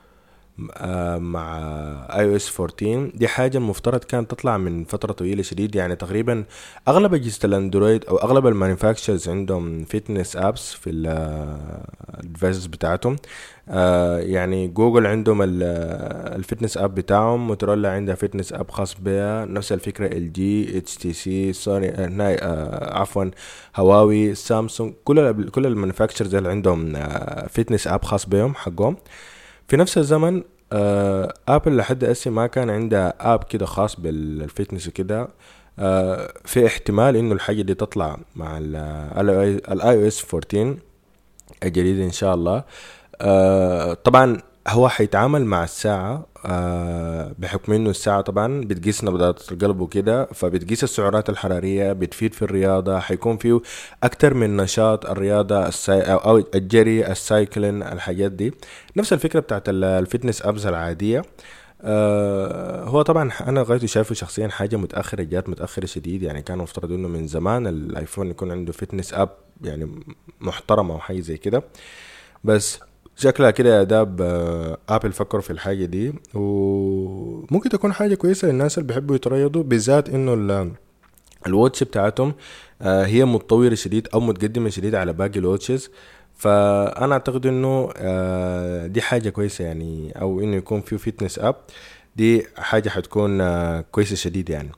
[1.18, 1.58] مع
[2.10, 5.74] iOS 14 دي حاجة المفترض كانت تطلع من فترة طويلة شديد.
[5.74, 6.44] يعني تقريبا
[6.88, 13.16] أغلب أجهزة الأندرويد أو أغلب ال manufacturers عندهم fitness apps في ال devices بتاعتهم.
[13.68, 17.46] آه يعني جوجل عندهم ال fitness app بتاعهم.
[17.46, 22.08] موتورولا عندها fitness app خاص بها نفس الفكرة ال جي اتش تي سي سوني آه
[22.20, 23.24] آه عفوا
[23.76, 28.96] هواوي سامسونج كل كل ال manufacturers اللي عندهم آه fitness app خاص بهم حقهم.
[29.72, 34.88] في نفس الزمن آه Apple لحد هسه ما كان عندها app كده خاص بال fitness
[34.88, 35.28] وكده.
[35.78, 40.76] آه في احتمال إنه الحاجة دي تطلع مع ال iOS 14
[41.62, 42.64] الجديد إن شاء الله.
[43.20, 50.24] آه طبعا هو حيتعامل مع الساعة آه بحكم إنه الساعة طبعا بتقيس نبضات القلب وكده
[50.26, 53.60] فبتقيس السعرات الحرارية بتفيد في الرياضة حيكون فيه
[54.02, 58.54] أكتر من نشاط الرياضة الساي أو الجري ال cycling الحاجات دي.
[58.96, 61.22] نفس الفكرة بتاعت ال fitness apps العادية.
[61.82, 66.22] آه هو طبعا أنا غايته شايفه شخصيا حاجة متأخرة جات متأخرة شديد.
[66.22, 69.30] يعني كان مفترض إنه من زمان ال iPhone يكون عنده fitness app
[69.62, 70.00] يعني
[70.40, 71.62] محترمة أو حاجة زي كده.
[72.44, 72.80] بس
[73.22, 74.20] شكلها كده يا داب
[74.88, 80.08] Apple آه، فكروا في الحاجة دي وممكن تكون حاجة كويسة للناس اللي بيحبوا يتريضوا بالذات
[80.08, 80.72] إنه
[81.46, 82.34] ال watch بتاعتهم
[82.82, 85.90] آه، هي متطورة شديد أو متقدمة شديد على باقي ال watches.
[86.36, 91.56] فأنا أعتقد إنه آه، دي حاجة كويسة يعني أو إنه يكون في fitness app
[92.16, 93.40] دي حاجة حتكون
[93.80, 94.70] كويسة شديد يعني.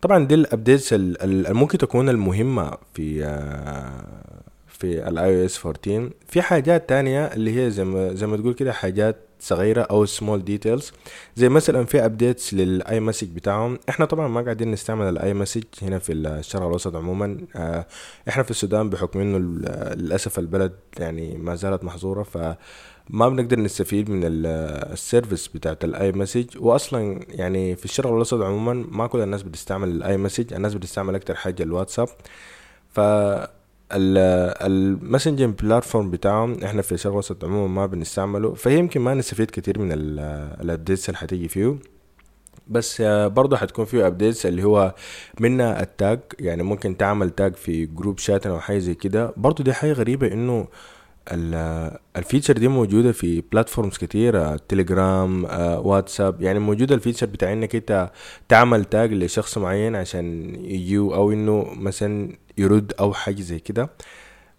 [0.00, 0.94] طبعا دي ال updates
[1.48, 3.24] ممكن تكون المهمة في
[4.80, 8.72] في ال iOS 14 في حاجات تانية اللي هي زي ما زي ما تقول كده
[8.72, 10.92] حاجات صغيرة أو small details
[11.36, 13.78] زي مثلا في updates لل iMessage بتاعهم.
[13.88, 17.38] إحنا طبعا ما قاعدين نستعمل ال iMessage هنا في الشرق الأوسط عموما.
[17.56, 17.86] آه
[18.28, 19.38] إحنا في السودان بحكم إنه
[19.94, 22.38] للأسف البلد يعني ما زالت محظورة ف
[23.10, 28.86] ما بنقدر نستفيد من ال service بتاعت ال iMessage واصلا يعني في الشرق الأوسط عموما
[28.90, 32.08] ما كل الناس بتستعمل ال iMessage الناس بتستعمل أكتر حاجة الواتساب.
[32.88, 33.00] ف
[33.92, 39.50] ال messaging platform بتاعهم إحنا في الشرق الاوسط عموما ما بنستعمله فهي يمكن ما نستفيد
[39.50, 41.76] كتير من ال updates اللي حتيجي فيه.
[42.68, 44.94] بس برضه حتكون فيه updates اللي هو
[45.40, 49.32] منها ال tag يعني ممكن تعمل tag في group chat أو حاجة زي كده.
[49.36, 50.66] برضه دي حاجة غريبة إنه
[52.16, 55.44] ال feature دي موجودة في platforms كتيرة تليجرام
[55.86, 58.10] واتساب يعني موجودة ال feature بتاع إنك أنت
[58.48, 63.90] تعمل tag لشخص معين عشان يجيو أو إنه مثلا يرد أو حاجة زي كده.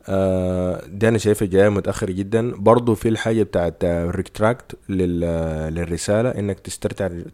[0.09, 2.51] آه، دي أنا شايفها جاية متأخر جدا.
[2.55, 6.59] برضو في الحاجة بتاعت retract للرسالة إنك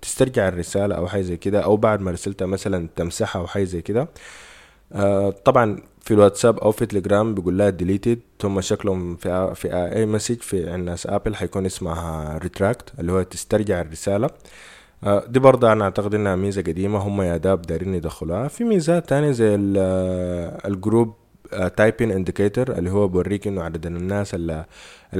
[0.01, 3.81] تسترجع الرسالة أو حاجة زي كده أو بعد ما رسلتها مثلا تمسحها أو حاجة زي
[3.81, 4.07] كده.
[4.93, 10.05] آه، طبعا في الواتساب أو في تليجرام بيقول لها delete them شكلهم في في أي
[10.05, 14.25] message في الناس Apple حيكون اسمها retract اللي هو تسترجع الرسالة.
[14.27, 14.31] آه،
[15.03, 18.47] دي برضه أنا أعتقد إنها ميزة قديمة هم يا داب دايرين يدخلوها.
[18.47, 19.55] في ميزات تانية زي
[20.65, 21.13] ال group
[21.77, 24.65] typing indicator اللي هو بوريك إنه عدد الناس اللي,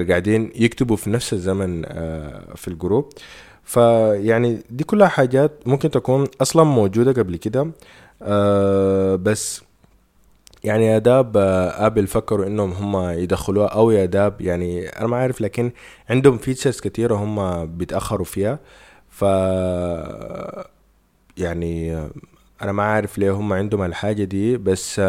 [0.09, 3.09] قاعدين يكتبوا في نفس الزمن آه، في ال group.
[3.63, 7.71] فيعني دي كلها حاجات ممكن تكون أصلا موجودة قبل كده
[8.23, 9.61] آه بس
[10.63, 15.17] يعني يا داب آه، Apple فكروا إنهم هم يدخلوها أو يا داب يعني أنا ما
[15.17, 15.71] عارف لكن
[16.09, 18.59] عندهم features كتيرة هم بيتأخروا فيها.
[19.17, 19.23] ف
[21.37, 21.97] يعني
[22.61, 24.99] أنا ما عارف ليه هم عندهم الحاجة دي بس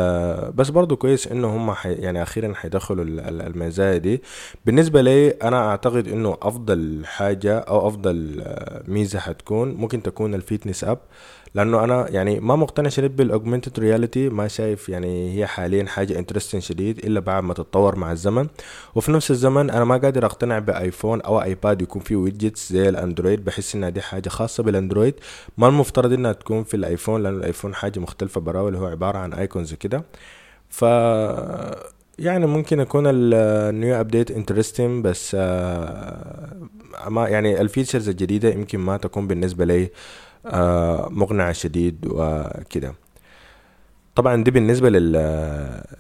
[0.55, 3.05] بس برضو كويس إنه هم حي يعني أخيرا حيدخلوا
[3.47, 4.23] المزايا دي.
[4.67, 8.45] بالنسبة لي أنا أعتقد إنه أفضل حاجة أو أفضل
[8.89, 10.99] ميزة حتكون ممكن تكون ال fitness app.
[11.55, 16.19] لأنه أنا يعني ما مقتنع شديد بال augmented reality ما شايف يعني هي حاليا حاجة
[16.19, 18.47] interesting شديد إلا بعد ما تتطور مع الزمن.
[18.95, 22.89] وفي نفس الزمن أنا ما قادر أقتنع ب iPhone أو iPad يكون فيه widgets زي
[22.89, 25.15] ال Android بحس إنها دي حاجة خاصة بال Android.
[25.59, 28.87] ما المفترض إنها تكون في ال iPhone لأن ال iPhone حاجة مختلفة براوي اللي هو
[28.87, 30.05] عبارة عن icons كده.
[30.69, 30.85] ف
[32.19, 36.57] يعني ممكن يكون ال new update interesting بس آه،
[37.09, 39.91] ما يعني ال features الجديدة يمكن ما تكون بالنسبة لي
[41.11, 42.95] مقنعة شديد وكده.
[44.15, 44.91] طبعا دي بالنسبة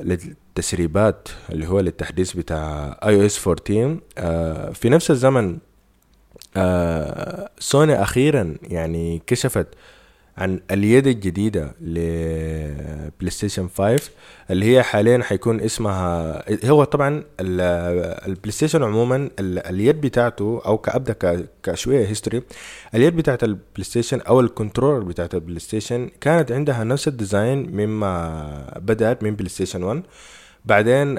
[0.00, 5.58] للتسريبات اللي هو للتحديث بتاع iOS 14 في نفس الزمن
[6.56, 9.66] آه، سوني أخيرا يعني كشفت
[10.38, 14.10] عن اليد الجديدة ل PlayStation 5
[14.50, 22.06] اللي هي حاليا حيكون اسمها هو طبعا ال PlayStation عموما اليد بتاعته أو كأبدأ كشوية
[22.08, 22.42] history
[22.94, 27.70] اليد بتاعت ال PlayStation أو ال controller بتاعت ال PlayStation كانت عندها نفس ال design
[27.76, 30.02] مما بدأت من PlayStation 1
[30.64, 31.16] بعدين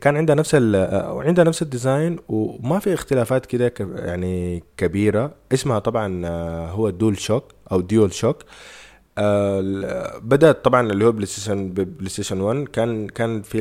[0.00, 5.34] كان عندها نفس عندها نفس ال design وما في اختلافات كده يعني كبيرة.
[5.54, 6.26] اسمها طبعا
[6.68, 8.36] هو DualShock أو DualShock.
[9.20, 13.58] آه بدأت طبعا اللي هو PlayStation PlayStation 1 كان كان في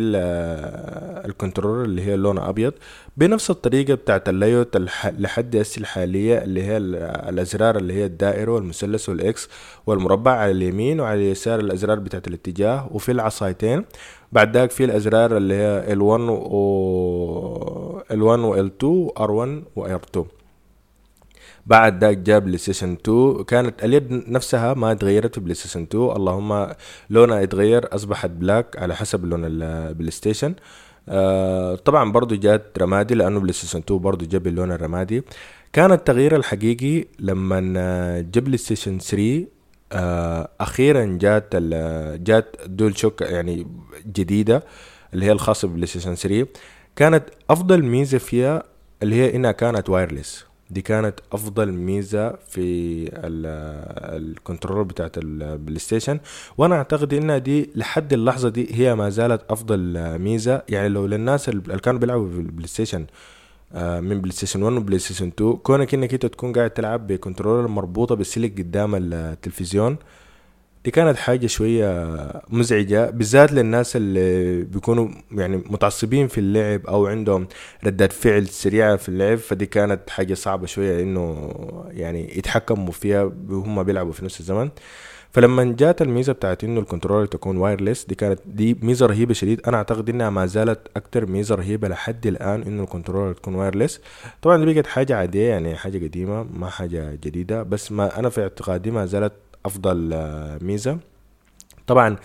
[1.26, 2.74] ال controller اللي هي لونه أبيض.
[3.18, 9.10] بنفس الطريقة بتاعت ال layout لحد هسه الحالية اللي هي الأزرار اللي هي الدائرة والمثلث
[9.10, 9.50] وال X
[9.88, 13.86] والمربع على اليمين وعلى اليسار الأزرار بتاعت الاتجاه وفي العصايتين.
[14.32, 20.20] بعد ذاك في الأزرار اللي هي L1 و L1 و L2 و R1 و R2
[21.68, 26.68] بعد ذاك جاب PlayStation 2 كانت اليد نفسها ما تغيرت في PlayStation 2 اللهم
[27.10, 30.54] لونها اتغير أصبحت black على حسب لون ال PlayStation
[31.10, 35.24] آه طبعا برضو جات رمادي لأنه PlayStation 2 برضو جاب اللون الرمادي.
[35.74, 37.60] كان التغيير الحقيقي لما
[38.22, 39.46] جاب PlayStation 3
[39.92, 41.56] آه أخيرا جات
[42.24, 43.68] جات DualShock يعني
[44.06, 44.64] جديدة
[45.14, 46.48] اللي هي الخاصة ببلاي ستيشن 3
[46.96, 48.64] كانت أفضل ميزة فيها
[49.04, 53.10] اللي هي إنها كانت wireless دي كانت أفضل ميزة في
[54.18, 56.20] ال control بتاعت البلاي ستيشن.
[56.58, 59.80] وأنا أعتقد إنها دي لحد اللحظة دي هي ما زالت أفضل
[60.20, 60.62] ميزة.
[60.70, 63.06] يعني لو للناس اللي كانوا بيلعبوا في البلاي ستيشن
[63.74, 67.13] آه، من بلاي ستيشن 1 وبلاي ستيشن 2 كونك إنك أنت تكون قاعد تلعب ب
[67.13, 69.98] controller مربوطة بالسلك قدام التلفزيون
[70.86, 72.08] دي كانت حاجة شوية
[72.50, 77.48] مزعجة بالذات للناس اللي بيكونوا يعني متعصبين في اللعب أو عندهم
[77.86, 81.52] ردات فعل سريعة في اللعب فدي كانت حاجة صعبة شوية إنه
[81.90, 84.70] يعني يتحكموا فيها وهم بيلعبوا في نفس الزمن.
[85.32, 89.62] فلما جات الميزة بتاعت إنه ال controller تكون wireless دي كانت دي ميزة رهيبة شديد.
[89.68, 94.02] أنا أعتقد إنها ما زالت أكتر ميزة رهيبة لحد الآن إنه ال controller تكون wireless
[94.42, 98.42] طبعا دي بقت حاجة عادية يعني حاجة قديمة ما حاجة جديدة بس ما أنا في
[98.42, 99.34] اعتقادي ما زالت
[99.66, 100.98] أفضل آه، ميزة.
[101.88, 102.16] طبعا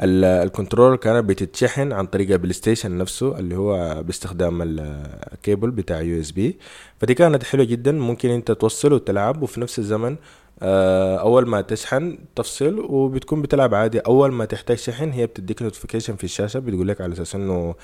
[0.00, 6.30] الكنترولر كانت بتتشحن عن طريق البلاي ستيشن نفسه اللي هو باستخدام الكيبل بتاع يو إس
[6.30, 6.58] بي.
[7.00, 7.92] فدي كانت حلوة جدا.
[7.92, 10.16] ممكن أنت توصل وتلعب وفي نفس الزمن
[10.62, 13.98] آه، أول ما تشحن تفصل وبتكون بتلعب عادي.
[13.98, 17.74] أول ما تحتاج شحن هي بتديك نوتيفيكيشن في الشاشة بتقول لك على أساس إنه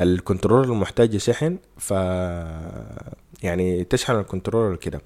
[0.00, 1.90] الكنترولر محتاج شحن ف
[3.42, 5.00] يعني تشحن الكنترولر كده.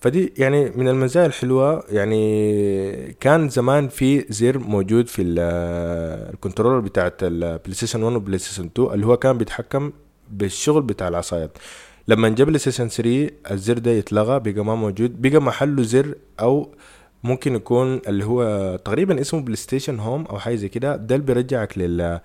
[0.00, 7.22] فدي يعني من المزايا الحلوة يعني كان زمان في زر موجود في ال controller بتاعت
[7.22, 9.92] البلاي ستيشن 1 وبلاي ستيشن 2 اللي هو كان بيتحكم
[10.30, 11.58] بالشغل بتاع العصايات.
[12.08, 16.74] لما جاب بلاي ستيشن 3 الزر ده يتلغى بقى ما موجود بقى محله زر أو
[17.24, 21.26] ممكن يكون اللي هو تقريبا اسمه بلاي ستيشن home أو حاجة زي كده ده اللي
[21.26, 22.20] بيرجعك لل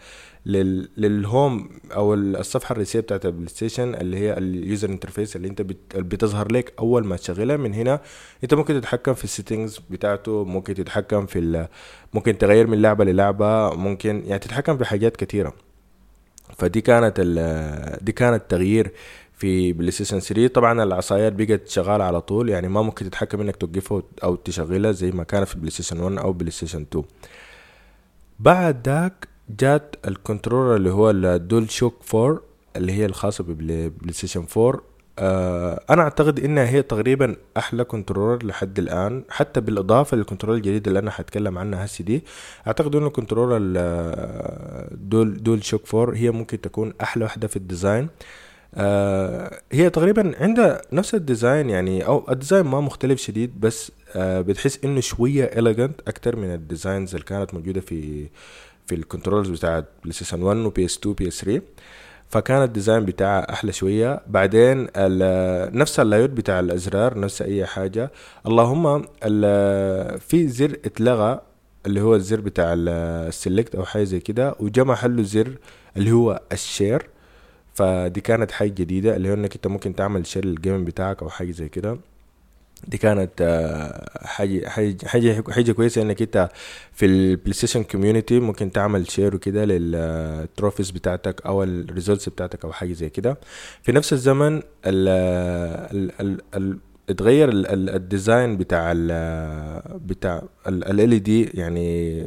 [0.46, 0.90] لل...
[0.98, 5.62] لل home أو الصفحة الرئيسية بتاعت البلاي ستيشن اللي هي ال user interface اللي انت
[5.62, 5.96] بت...
[5.96, 8.00] بتظهر لك أول ما تشغلها من هنا.
[8.44, 11.68] انت ممكن تتحكم في ال settings بتاعته ممكن تتحكم في ال...
[12.14, 15.54] ممكن تغير من لعبة للعبة ممكن يعني تتحكم في حاجات كثيره
[16.58, 18.06] فدي كانت ال...
[18.06, 18.92] دي كانت تغيير
[19.38, 23.56] في بلاي ستيشن 3 طبعا العصايات بقت شغالة على طول يعني ما ممكن تتحكم إنك
[23.56, 27.06] توقفها أو تشغلها زي ما كان في بلاي ستيشن 1 أو بلاي ستيشن 2
[28.40, 32.42] بعد ذاك جات ال controller اللي هو ال DualShock 4
[32.76, 34.82] اللي هي الخاصة ببلاي ستيشن 4
[35.20, 39.24] آه أنا أعتقد إنها هي تقريبا أحلى controller لحد الآن.
[39.30, 42.24] حتى بالإضافة لل controller الجديد اللي أنا حتكلم عنها هسي دي
[42.68, 43.58] أعتقد إنه controller
[44.92, 48.08] Dual DualShock 4 هي ممكن تكون أحلى واحدة في ال design.
[48.76, 53.92] آه هي تقريبا عندها نفس ال design يعني أو ال design ما مختلف شديد بس
[54.16, 58.28] آه بتحس إنه شوية elegant أكتر من ال designs اللي كانت موجودة في
[58.88, 61.62] في ال controls بتاعت بلاي ستيشن 1 و PS 2 PS 3
[62.30, 64.22] فكان ال design بتاعها أحلى شوية.
[64.28, 64.88] بعدين
[65.80, 68.12] نفس ال layout بتاع الأزرار نفس أي حاجة.
[68.48, 69.02] اللهم
[70.20, 71.42] في زر اتلغى
[71.86, 75.58] اللي هو الزر بتاع ال select أو حاجة زي كده وجا محله زر
[75.98, 77.08] اللي هو ال share
[77.74, 81.30] فدي كانت حاجة جديدة اللي هو إنك أنت ممكن تعمل share لل game بتاعك أو
[81.30, 81.98] حاجة زي كده.
[82.88, 86.50] دي كانت آه، حاجة حاجة حاجة كويسة إنك أنت
[86.94, 92.66] في البلاي ستيشن community ممكن تعمل share وكده لل trophies بتاعتك أو ال results بتاعتك
[92.66, 93.38] أو حاجة زي كده.
[93.82, 95.08] في نفس الزمن ال
[95.96, 96.78] ال ال ال
[97.10, 99.08] اتغير ال design بتاع ال
[100.00, 102.26] بتاع ال دي يعني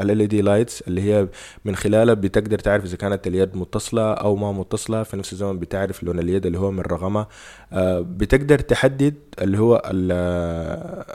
[0.00, 1.28] LED lights اللي هي
[1.64, 5.02] من خلالها بتقدر تعرف إذا كانت اليد متصلة أو ما متصلة.
[5.02, 7.28] في نفس الزمن بتعرف لون اليد اللي هو من رقمها
[7.72, 9.82] آه، بتقدر تحدد اللي هو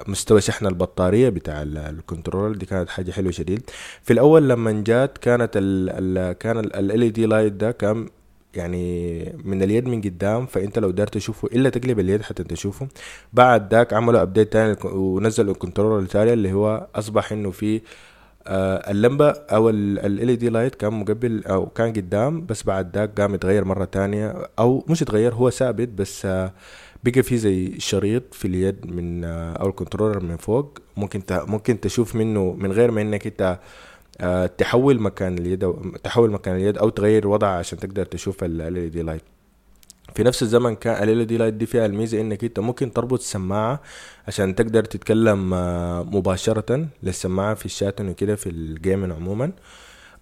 [0.07, 2.57] مستوى شحن البطارية بتاع ال control.
[2.57, 3.69] دي كانت حاجة حلوة شديد.
[4.03, 8.09] في الأول لما جات كانت ال ال كان ال LED light ده كان
[8.55, 10.45] يعني من اليد من قدام.
[10.45, 12.87] فأنت لو داير تشوفه إلا تقلب اليد حتى تشوفه.
[13.33, 17.81] بعد ذاك عملوا update تاني ونزلوا ال control التالي اللي هو أصبح إنه في
[18.47, 23.35] آه اللمبة أو ال LED light كان مقبل أو كان قدام بس بعد ذاك قام
[23.35, 26.53] يتغير مرة تانية أو مش يتغير هو ثابت بس آه
[27.03, 30.79] بقى في زي شريط في اليد من آه أو ال controller من فوق.
[30.97, 33.59] ممكن ممكن تشوف منه من غير ما إنك أنت
[34.57, 39.01] تحول مكان اليد أو تحول مكان اليد أو تغير وضعها عشان تقدر تشوف ال LED
[39.01, 39.21] light
[40.15, 43.81] في نفس الزمن كان ال LED light دي فيها الميزة إنك أنت ممكن تربط السماعة
[44.27, 49.51] عشان تقدر تتكلم آه، مباشرة للسماعة في الشات وكده في ال gaming عموما.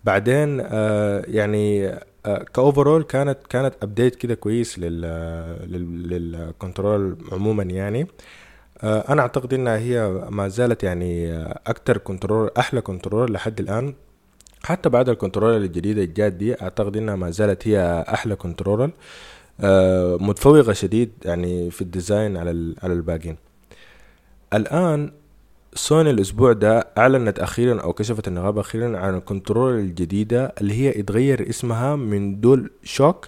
[0.03, 1.87] بعدين آه، يعني
[2.25, 5.01] آه، ك overall كانت كانت update كده كويس لل
[6.09, 8.07] لل control عموما يعني.
[8.83, 13.93] أنا أعتقد إنها هي ما زالت يعني أكتر control أحلى control لحد الآن.
[14.63, 18.91] حتى بعد ال control الجديدة الجات دي أعتقد إنها ما زالت هي أحلى control
[19.61, 23.37] آه، متفوقة شديد يعني في ال design على على الباقين.
[24.53, 25.11] الآن
[25.73, 30.99] سوني الأسبوع ده أعلنت أخيرا أو كشفت النقاب أخيرا عن ال control الجديدة اللي هي
[30.99, 33.27] اتغير اسمها من DualShock.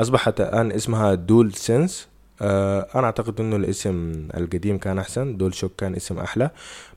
[0.00, 2.08] أصبحت الآن اسمها DualSense
[2.42, 6.50] آه أنا أعتقد إنه الاسم القديم كان أحسن DualShock كان اسم أحلى.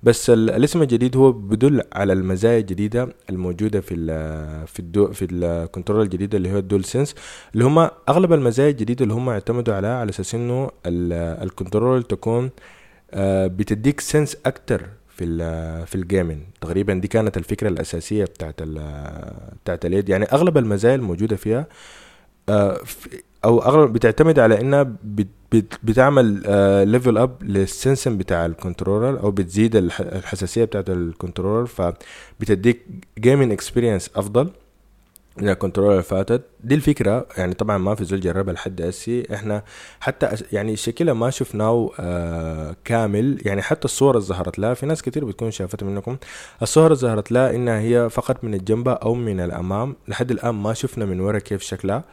[0.03, 5.40] بس الاسم الجديد هو بدل على المزايا الجديدة الموجودة في ال في الدو في ال
[5.40, 7.15] control الجديد اللي هو ال DualSense
[7.53, 12.49] اللي هم أغلب المزايا الجديدة اللي هم اعتمدوا عليها على أساس إنه ال control تكون
[13.11, 15.25] آه بتديك sense أكتر في
[15.85, 18.61] في ال gaming تقريبا دي كانت الفكرة الأساسية بتاعت
[19.63, 21.65] بتاعت اليد يعني أغلب المزايا الموجودة فيها
[22.49, 22.77] آه
[23.45, 26.25] أو أغلب بتعتمد على إنها بت بت بتعمل
[26.87, 32.85] level up لل sensing بتاع ال controller أو بتزيد الحساسية بتاعت ال controller فبتديك
[33.19, 34.49] gaming experience أفضل
[35.37, 36.41] من ال control اللي فاتت.
[36.63, 37.25] دي الفكرة.
[37.37, 39.23] يعني طبعا ما في زول جربها لحد هسي.
[39.33, 39.63] إحنا
[39.99, 43.41] حتى يعني شكلها ما شفناه آه كامل.
[43.45, 46.17] يعني حتى الصور اللي ظهرت لها في ناس كتير بتكون شافتها منكم.
[46.61, 49.95] الصور اللي ظهرت لها إنها هي فقط من الجنب أو من الأمام.
[50.07, 51.99] لحد الآن ما شفنا من ورا كيف شكلها.
[51.99, 52.03] ف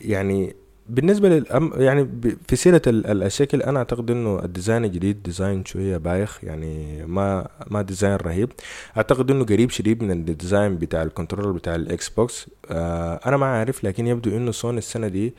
[0.00, 0.56] يعني
[0.88, 2.08] بالنسبة للأم يعني
[2.48, 7.82] في سيرة الشكل أنا أعتقد إنه ال design الجديد design شوية بايخ يعني ما ما
[7.82, 8.52] design رهيب.
[8.96, 12.46] أعتقد إنه قريب شديد من ال design بتاع ال control بتاع ال Xbox.
[12.70, 15.34] آه أنا ما عارف لكن يبدو إنه سوني السنة دي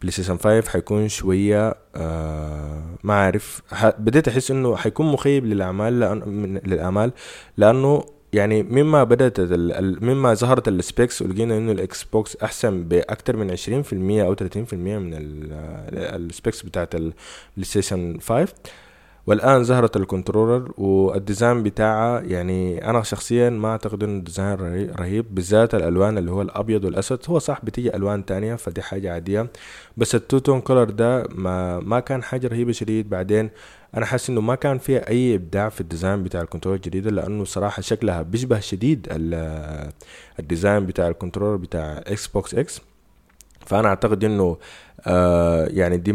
[0.00, 3.62] PlayStation 5 حيكون شوية آه ما عارف.
[3.98, 7.12] بديت أحس إنه حيكون مخيب للآمال لأن للآمال
[7.56, 9.40] لأنه يعني مما بدأت
[10.02, 13.60] مما ظهرت ال specs ولقينا إنه ال Xbox أحسن باكثر من 20%
[13.92, 15.10] أو 30% من
[15.94, 17.14] ال specs بتاعت ال
[17.62, 18.48] PlayStation 5
[19.26, 24.54] والآن ظهرت ال controller وال design بتاعها يعني أنا شخصيا ما أعتقد إنه ال design
[24.98, 27.18] رهيب بالذات الألوان اللي هو الأبيض والأسود.
[27.28, 29.46] هو صح بتيجي ألوان تانية فدي حاجة عادية.
[29.96, 33.10] بس ال two-tone color ده ما ما كان حاجة رهيبة شديد.
[33.10, 33.50] بعدين
[33.96, 37.10] أنا حاسس إنه ما كان فيها أي إبداع في ال design بتاع ال control الجديدة
[37.10, 39.08] لأنه صراحة شكلها بيشبه شديد
[40.38, 42.80] ال design بتاع ال control بتاع Xbox X
[43.66, 44.56] فأنا أعتقد إنه
[45.06, 46.12] آه يعني دي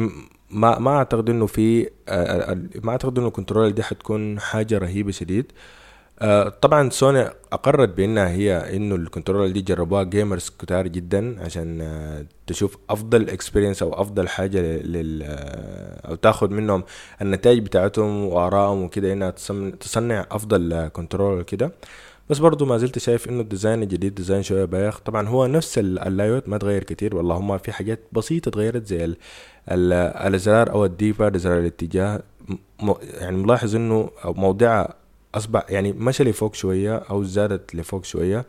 [0.52, 5.12] ما ما أعتقد إنه في آه ما أعتقد إنه ال control دي حتكون حاجة رهيبة
[5.12, 5.46] شديد.
[5.52, 5.52] آه
[6.62, 12.26] طبعا سوني أقرت بأنها هي إنه ال control دي جربوها gamers كتار جدا عشان آه
[12.48, 15.24] تشوف أفضل experience أو أفضل حاجة لل
[16.08, 16.84] أو تاخذ منهم
[17.22, 19.30] النتائج بتاعتهم وآرائهم وكده إنها
[19.80, 21.72] تصنع أفضل control كده.
[22.30, 25.00] بس برضو ما زلت شايف إنه ال design الجديد design شوية بايخ.
[25.00, 27.36] طبعا هو نفس ال layout ما تغير كتير والله.
[27.36, 29.16] هم في حاجات بسيطة تغيرت زي
[29.72, 32.24] الأزرار أو ال D-pad زرار الاتجاه.
[33.04, 34.94] يعني ملاحظ إنه موضعها
[35.38, 38.46] أصبح يعني مشى لفوق شوية أو زادت لفوق شوية.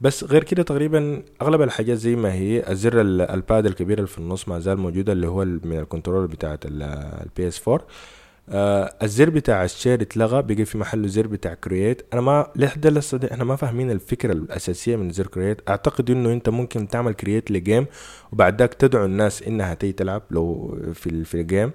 [0.00, 4.18] بس غير كده تقريبا أغلب الحاجات زي ما هي الزر ال pad الكبير اللي في
[4.18, 7.86] النص ما زال موجوده اللي هو من ال control بتاعت ال PS 4
[8.48, 12.86] آه الزر بتاع ال share اتلغى بقي في محله زر بتاع create أنا ما لحد
[12.86, 17.50] لسه إحنا ما فاهمين الفكرة الأساسية من زر create أعتقد إنه أنت ممكن تعمل create
[17.50, 17.86] ل game
[18.32, 21.70] وبعد ذاك تدعو الناس إنها تيجي تلعب لو في في ال game.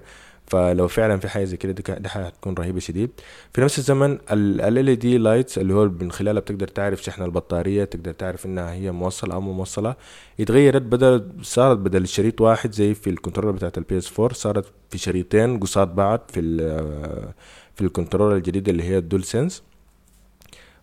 [0.48, 3.10] فلو فعلا في حاجة زي كده دي حتكون رهيبة شديد.
[3.54, 7.84] في نفس الزمن ال ال the lights اللي هو من خلالها بتقدر تعرف شحن البطارية
[7.84, 9.96] تقدر تعرف إنها هي موصلة أو مو موصلة.
[10.40, 14.66] اتغيرت بدل صارت بدل شريط واحد زي في ال controller بتاعت ال PS 4 صارت
[14.90, 16.42] في شريطين قصاد بعض في
[17.76, 19.64] في ال controller الجديد اللي هي ال DualSense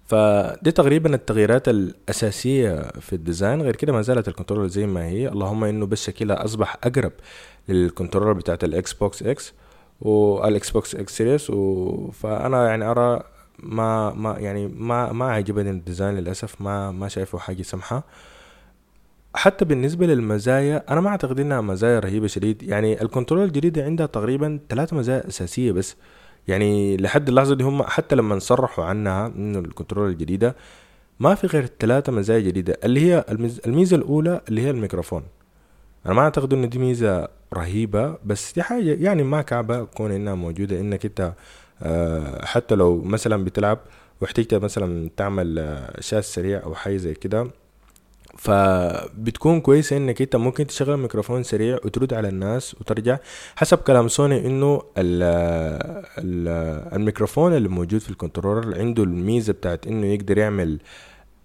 [0.09, 3.63] فدي تقريبا التغييرات الأساسية في ال design.
[3.63, 5.29] غير كده ما زالت ال controller زي ما هي.
[5.29, 7.13] اللهم إنه بس شكلها أصبح أقرب
[7.69, 9.53] لل controller بتاعت ال Xbox X
[10.01, 12.11] وال Xbox X Series و...
[12.11, 13.21] فأنا يعني أرى
[13.59, 16.61] ما ما يعني ما ما عجبني ال design للأسف.
[16.61, 18.05] ما ما شايفه حاجة سمحة.
[19.35, 22.63] حتى بالنسبة للمزايا أنا ما أعتقد إنها مزايا رهيبة شديد.
[22.63, 25.97] يعني ال control الجديده عندها تقريبا ثلاث مزايا أساسية بس.
[26.49, 30.57] يعني لحد اللحظة دي هم حتى لما صرحوا عنها انه ال control الجديدة
[31.21, 33.25] ما في غير ثلاثة مزايا جديدة اللي هي
[33.67, 35.23] الميزة الأولى اللي هي الميكروفون.
[36.07, 40.35] أنا ما أعتقد إن دي ميزة رهيبة بس دي حاجة يعني ما كعبة كون إنها
[40.35, 41.33] موجودة إنك أنت
[41.83, 43.79] آه حتى لو مثلا بتلعب
[44.21, 47.51] واحتجت مثلا تعمل آه شاش سريع أو حاجة زي كده
[48.39, 53.19] فبتكون كويسة إنك أنت ممكن تشغل ميكروفون سريع وترد على الناس وترجع
[53.57, 55.23] حسب كلام سوني إنه ال
[56.19, 56.49] ال
[56.95, 60.79] الميكروفون اللي موجود في ال controller عنده الميزة بتاعت إنه يقدر يعمل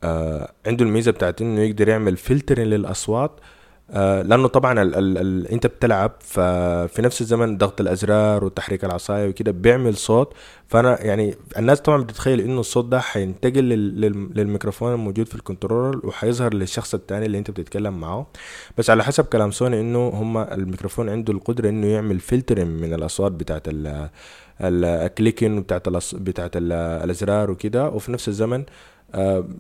[0.03, 3.43] آه عنده الميزة بتاعت إنه يقدر يعمل filtering للأصوات آه
[3.89, 9.51] لأنه طبعا ال ال ال أنت بتلعب ففي نفس الزمن ضغط الأزرار وتحريك العصاية وكده
[9.51, 10.33] بيعمل صوت.
[10.67, 13.63] فأنا يعني الناس طبعا بتتخيل إنه الصوت ده حينتقل
[14.35, 18.27] للميكروفون الموجود في ال controller وحيظهر للشخص التاني اللي أنت بتتكلم معاه.
[18.77, 23.31] بس على حسب كلام سوني إنه هم الميكروفون عنده القدرة إنه يعمل فلتر من الأصوات
[23.31, 23.63] بتاعت
[24.61, 27.89] ال clicking بتاعت بتاعت الأزرار وكده.
[27.89, 28.65] وفي نفس الزمن آه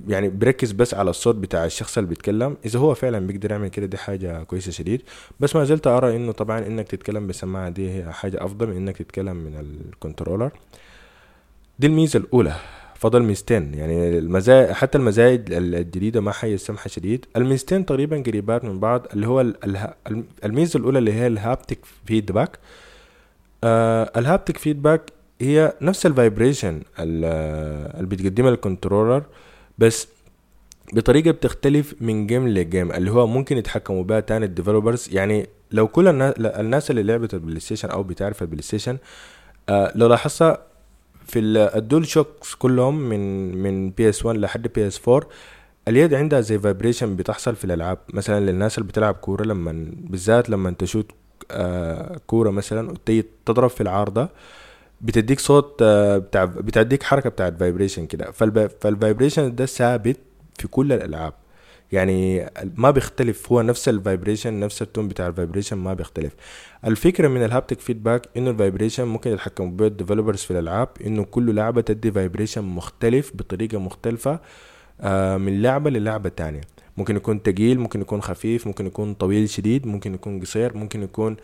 [0.07, 2.57] يعني بركز بس على الصوت بتاع الشخص اللي بيتكلم.
[2.65, 5.01] إذا هو فعلا بيقدر يعمل كده دي حاجة كويسة شديد.
[5.39, 8.97] بس ما زلت أرى إنه طبعا إنك تتكلم بالسماعة دي هي حاجة أفضل من إنك
[8.97, 10.51] تتكلم من ال controller.
[11.79, 12.55] دي الميزة الأولى
[12.95, 13.73] فضل ميزتين.
[13.73, 17.25] يعني المزايا حتى المزايا الجديدة ما حي سمحه شديد.
[17.37, 19.53] الميزتين تقريبا قريبات من بعض اللي هو
[20.45, 22.59] الميزة الأولى اللي هي ال haptic feedback.
[23.63, 25.11] آه ال haptic feedback
[25.43, 29.23] هي نفس ال vibration اللي بتقدمها ال controller
[29.77, 30.07] بس
[30.93, 35.47] بطريقة بتختلف من game ل game اللي هو ممكن يتحكموا بها تاني ال developers يعني
[35.71, 38.97] لو كل الناس, اللي لعبت ال PlayStation أو بتعرف ال PlayStation
[39.69, 40.59] آه لو لاحظت
[41.27, 45.29] في ال DualShocks كلهم من من PS 1 لحد PS 4
[45.87, 47.97] اليد عندها زي vibration بتحصل في الألعاب.
[48.13, 51.11] مثلا للناس اللي بتلعب كورة لما بالذات لما تشوت
[51.51, 54.29] آه كورة مثلا وتيجي تضرب في العارضة
[55.01, 58.31] بتديك صوت آه بتاع بتديك حركة بتاعت vibration كده.
[58.31, 60.17] فال vibration ده ثابت
[60.59, 61.33] في كل الألعاب.
[61.91, 63.51] يعني ما بيختلف.
[63.51, 66.33] هو نفس ال vibration نفس ال tone بتاع ال vibration ما بيختلف.
[66.85, 70.89] الفكرة من ال haptic feedback إنه ال vibration ممكن يتحكموا به ال developers في الألعاب
[71.05, 74.39] إنه كل لعبة تدي vibration مختلف بطريقة مختلفة
[75.01, 76.61] آه، من لعبة للعبة تانية.
[76.97, 81.35] ممكن يكون تقيل ممكن يكون خفيف ممكن يكون طويل شديد ممكن يكون قصير ممكن يكون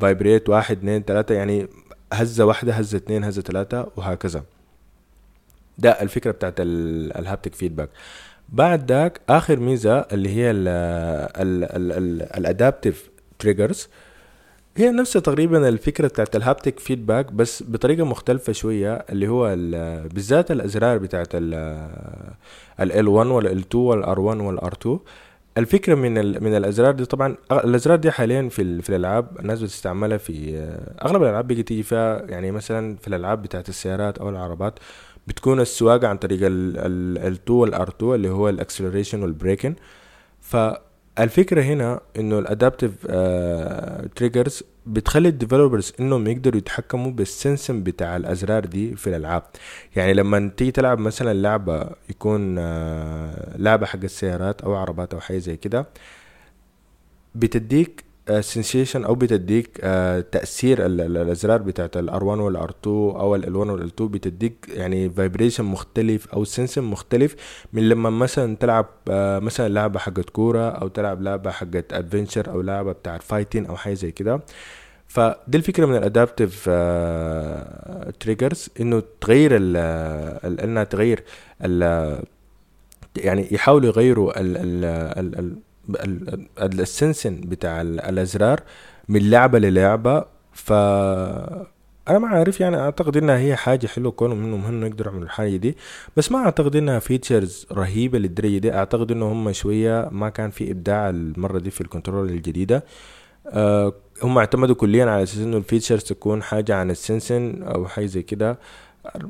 [0.00, 1.34] vibrate آه، واحد اثنين ثلاثة.
[1.34, 1.68] يعني
[2.14, 4.42] هزة واحدة هزة اثنين هزة ثلاثة وهكذا.
[5.78, 7.88] ده الفكرة بتاعت ال haptic feedback
[8.48, 10.50] بعد ذاك آخر ميزة اللي هي
[12.38, 13.88] ال adaptive triggers
[14.76, 19.48] هي نفس تقريبا الفكرة بتاعت ال haptic feedback بس بطريقة مختلفة شوية اللي هو
[20.08, 21.54] بالذات الأزرار بتاعت ال
[22.80, 24.88] L1 وال L2 وال R1 وال R2
[25.58, 30.58] الفكرة من من الأزرار دي طبعا الأزرار دي حاليا في في الألعاب الناس بتستعملها في
[31.04, 34.78] أغلب الألعاب بيجي تيجي فيها يعني مثلا في الألعاب بتاعت السيارات أو العربات
[35.26, 39.74] بتكون السواقة عن طريق ال L2 وال R2 اللي هو ال acceleration وال braking
[40.40, 43.06] فالفكرة هنا إنه ال adaptive
[44.16, 49.42] triggers بتخلي ال developers إنهم يقدروا يتحكموا بال sensing بتاع الأزرار دي في الألعاب.
[49.96, 55.38] يعني لما تيجي تلعب مثلا لعبة يكون آه لعبة حق السيارات أو عربات أو حاجة
[55.38, 55.86] زي كده
[57.34, 58.04] بتديك
[58.40, 63.86] sensation أو بتديك آه، تأثير الأزرار بتاعت ال R1 وال R2 أو ال L1 وال
[63.86, 67.36] L2 بتديك يعني vibration مختلف أو sensing مختلف
[67.72, 72.60] من لما مثلا تلعب آه، مثلا لعبة حقت كورة أو تلعب لعبة حقت adventure أو
[72.60, 74.40] لعبة بتاعت fighting أو حاجة زي كده.
[75.08, 76.68] فدي الفكرة من ال adaptive
[78.20, 79.56] triggers إنه تغير
[80.64, 81.24] إنها تغير
[81.62, 81.82] ال
[83.16, 85.56] يعني يحاولوا يغيروا ال ال ال
[86.58, 88.60] ال sensing بتاع الأزرار
[89.08, 90.24] من لعبة للعبة.
[90.52, 90.72] ف
[92.08, 95.56] أنا ما عارف يعني أعتقد إنها هي حاجة حلوة كونهم إنهم هم يقدروا يعملوا الحاجة
[95.56, 95.76] دي.
[96.16, 98.72] بس ما أعتقد إنها features رهيبة للدرجة دي.
[98.72, 102.84] أعتقد إنه هم شوية ما كان في إبداع المرة دي في ال control الجديدة.
[103.48, 107.88] أه هم اعتمدوا كليا على أساس إنه ال features تكون حاجة عن ال sensing أو
[107.88, 108.58] حاجة زي كده.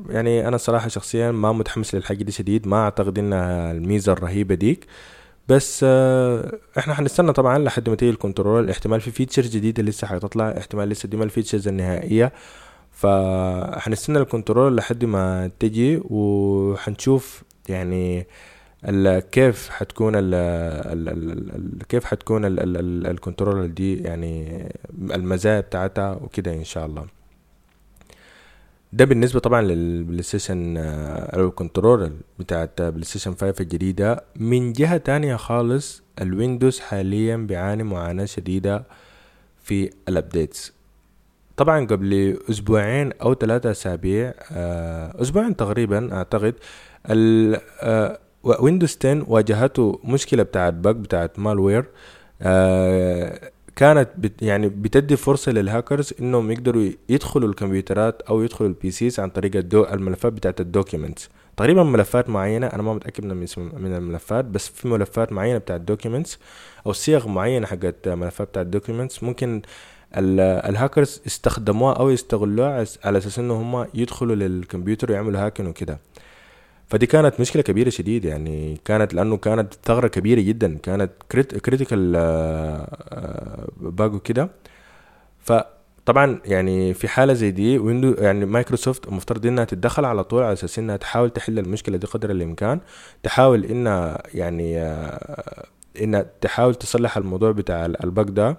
[0.09, 2.67] يعني أنا صراحة شخصيا ما متحمس للحاجة دي شديد.
[2.67, 4.85] ما أعتقد إنها الميزة الرهيبة ديك.
[5.47, 8.69] بس آه، إحنا حنستنى طبعا لحد ما تيجي ال control.
[8.69, 12.33] احتمال في features جديدة لسه حتطلع احتمال لسه دي ما ال features النهائية.
[12.91, 18.27] فحنستنى ال control لحد ما تجي وحنشوف يعني
[19.31, 24.65] كيف حتكون ال كيف حتكون ال control دي يعني
[25.13, 27.05] المزايا بتاعتها وكده إن شاء الله.
[28.95, 34.23] ده بالنسبة طبعا لل PlayStation أو ال control بتاعت PlayStation 5 الجديدة.
[34.35, 38.83] من جهة تانية خالص ال Windows حاليا بيعاني معاناة شديدة
[39.63, 40.73] في ال updates
[41.57, 46.55] طبعا قبل أسبوعين أو ثلاثة أسابيع آه، أسبوعين تقريبا أعتقد
[48.43, 51.85] Windows 10 واجهته مشكلة بتاعت bug بتاعت malware
[52.41, 59.19] آه كانت بت يعني بتدي فرصة للهاكرز إنهم يقدروا يدخلوا الكمبيوترات أو يدخلوا ال PCs
[59.19, 63.95] عن طريق الدو الملفات بتاعت ال documents تقريبا ملفات معينة أنا ما متأكد من من
[63.95, 66.39] الملفات بس في ملفات معينة بتاعت ال documents
[66.85, 69.61] أو صيغ معينة حقت ملفات بتاعت ال documents ممكن
[70.17, 75.99] الهاكرز استخدموها أو يستغلوها على أساس انه هم يدخلوا للكمبيوتر ويعملوا hacking وكده.
[76.87, 81.11] فدي كانت مشكلة كبيرة شديد يعني كانت لأنه كانت ثغرة كبيرة جدا كانت
[81.61, 82.11] critical
[83.77, 84.49] bug وكده.
[85.39, 90.53] فطبعا يعني في حالة زي دي Window يعني مايكروسوفت المفترض إنها تتدخل على طول على
[90.53, 92.79] أساس إنها تحاول تحل المشكلة دي قدر الإمكان
[93.23, 95.65] تحاول إنها يعني آه،
[96.01, 98.57] إنها تحاول تصلح الموضوع بتاع ال bug ده.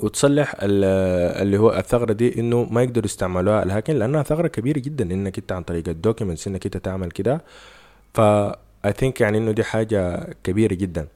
[0.00, 5.04] وتصلح اللي هو الثغرة دي إنه ما يقدروا يستعملوها ال hacking لأنها ثغرة كبيرة جدا
[5.14, 7.44] إنك أنت عن طريق ال documents إنك أنت تعمل كده.
[8.14, 11.08] ف I think يعني إنه دي حاجة كبيرة جدا.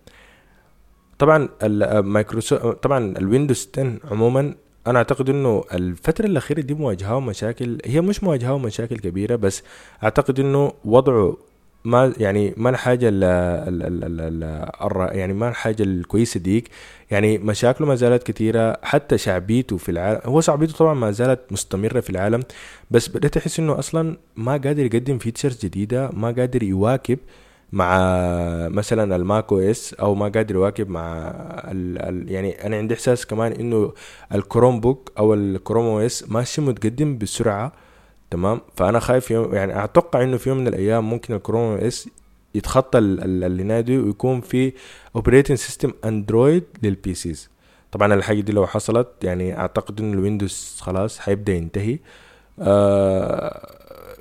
[1.19, 4.55] طبعا المايكروسوفت طبعا ال Windows 10 عموما
[4.87, 9.63] أنا أعتقد إنه الفترة الأخيرة دي مواجهة مشاكل هي مش مواجهة مشاكل كبيرة بس
[10.05, 11.37] أعتقد إنه وضعه
[11.85, 13.23] ما يعني ما الحاجة ال
[15.19, 16.69] يعني ما الحاجة الكويسة ديك.
[17.11, 22.01] يعني مشاكله ما زالت كثيرة حتى شعبيته في العالم هو شعبيته طبعا ما زالت مستمرة
[22.01, 22.43] في العالم
[22.91, 27.19] بس بدأت أحس إنه أصلا ما قادر يقدم features جديدة ما قادر يواكب
[27.73, 27.99] مع
[28.69, 31.29] مثلا ال macOS أو ما قادر يواكب مع
[31.71, 33.93] ال ال يعني أنا عندي إحساس كمان إنه
[34.35, 37.73] ال Chromebook أو ال Chrome OS ماشي متقدم بسرعة.
[38.31, 42.09] تمام؟ فأنا خايف يوم يعني أتوقع إنه في يوم من الأيام ممكن ال Chrome OS
[42.55, 44.73] يتخطى اللي نادي ويكون في
[45.17, 47.51] operating system Android لل PCs
[47.93, 51.99] طبعا الحاجة دي لو حصلت يعني أعتقد ان ال Windows خلاص حيبدا ينتهي.
[52.61, 53.77] آه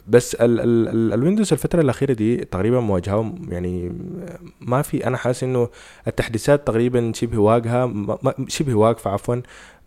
[0.07, 3.91] بس ال ال ال ال Windows الفترة الأخيرة دي تقريبا مواجهة يعني
[4.61, 5.69] ما في أنا حاسس إنه
[6.07, 7.93] التحديثات تقريبا شبه واقعة
[8.47, 9.35] شبه واقفة عفوا.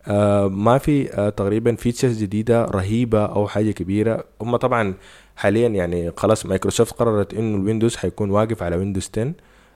[0.09, 4.25] آه ما في آه تقريبا features جديدة رهيبة أو حاجة كبيرة.
[4.41, 4.95] هم طبعا
[5.37, 9.33] حاليا يعني خلاص مايكروسوفت قررت إنه ال Windows حيكون واقف على Windows 10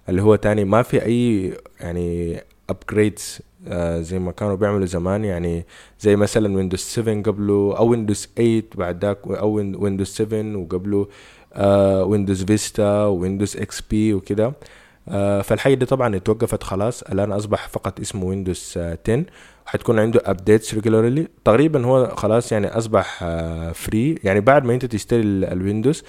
[0.09, 0.65] اللي هو تاني.
[0.65, 5.25] ما في أي يعني upgrades آه زي ما كانوا بيعملوا زمان.
[5.25, 5.65] يعني
[6.01, 11.09] زي مثلا Windows 7 قبله أو Windows 8 بعد ذاك أو Windows 7 وقبله
[11.55, 14.53] آه Windows Vista Windows XP وكده.
[15.09, 17.03] آه فالحاجة دي طبعا اتوقفت خلاص.
[17.03, 18.75] الآن أصبح فقط اسمه Windows
[19.09, 19.25] 10
[19.67, 23.25] وحتكون عنده updates regularly تقريبا هو خلاص يعني أصبح
[23.75, 26.03] free يعني بعد ما انت تشتري ال Windows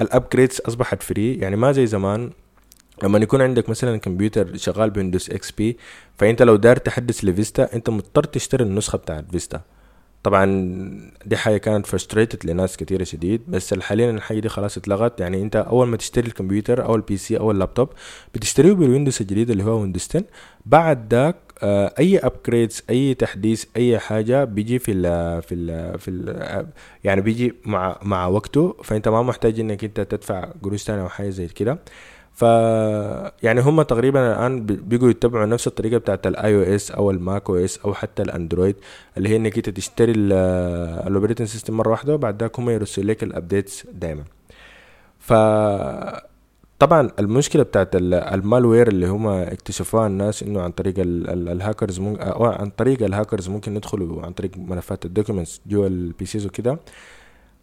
[0.00, 2.30] ال upgrades أصبحت free يعني ما زي زمان.
[3.02, 5.76] لما يكون عندك مثلا كمبيوتر شغال ب Windows XP
[6.18, 9.60] فأنت لو دار تحدث ل Vista أنت مضطر تشتري النسخة بتاعت Vista.
[10.22, 10.44] طبعا
[11.26, 15.20] دي حاجة كانت frustrated لناس كتيره شديد بس حاليا الحاجة دي خلاص اتلغت.
[15.20, 17.88] يعني أنت أول ما تشتري الكمبيوتر أو ال PC أو اللابتوب
[18.34, 20.24] بتشتريه بال Windows الجديد اللي هو Windows 10
[20.66, 25.02] بعد ذاك آه، أي upgrades أي تحديث أي حاجة بيجي في ال
[25.42, 26.66] في ال في ال
[27.04, 28.76] يعني بيجي مع مع وقته.
[28.84, 31.78] فأنت ما محتاج إنك أنت تدفع قروش تاني أو حاجة زي كده.
[32.38, 32.42] ف
[33.42, 37.94] يعني هم تقريبا الآن بيجوا يتبعوا نفس الطريقة بتاعت ال iOS أو ال macOS أو
[37.94, 38.76] حتى ال Android
[39.16, 43.22] اللي هي إنك أنت تشتري ال operating system مرة واحدة وبعد ذاك هم يرسلوا لك
[43.22, 44.24] ال updates دائما
[45.18, 45.32] ف
[46.78, 52.70] طبعا المشكلة بتاعت ال malware اللي هم اكتشفوها الناس إنه عن طريق الهاكرز أو عن
[52.70, 56.78] طريق الهاكرز ممكن يدخلوا عن طريق ملفات ال documents جوا ال PCs وكده.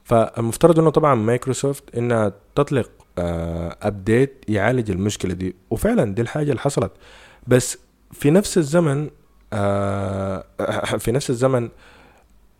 [0.03, 2.89] فالمفترض إنه طبعا مايكروسوفت إنها تطلق
[3.20, 5.55] update آه، يعالج المشكلة دي.
[5.70, 6.91] وفعلا دي الحاجة اللي حصلت.
[7.47, 7.78] بس
[8.11, 9.09] في نفس الزمن
[9.53, 10.45] آه،
[11.03, 11.70] في نفس الزمن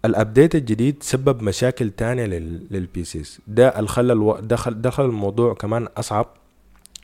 [0.06, 2.26] ال update الجديد سبب مشاكل تانية
[2.72, 6.28] لل PCs ده الخلى دخل دخل الموضوع كمان أصعب.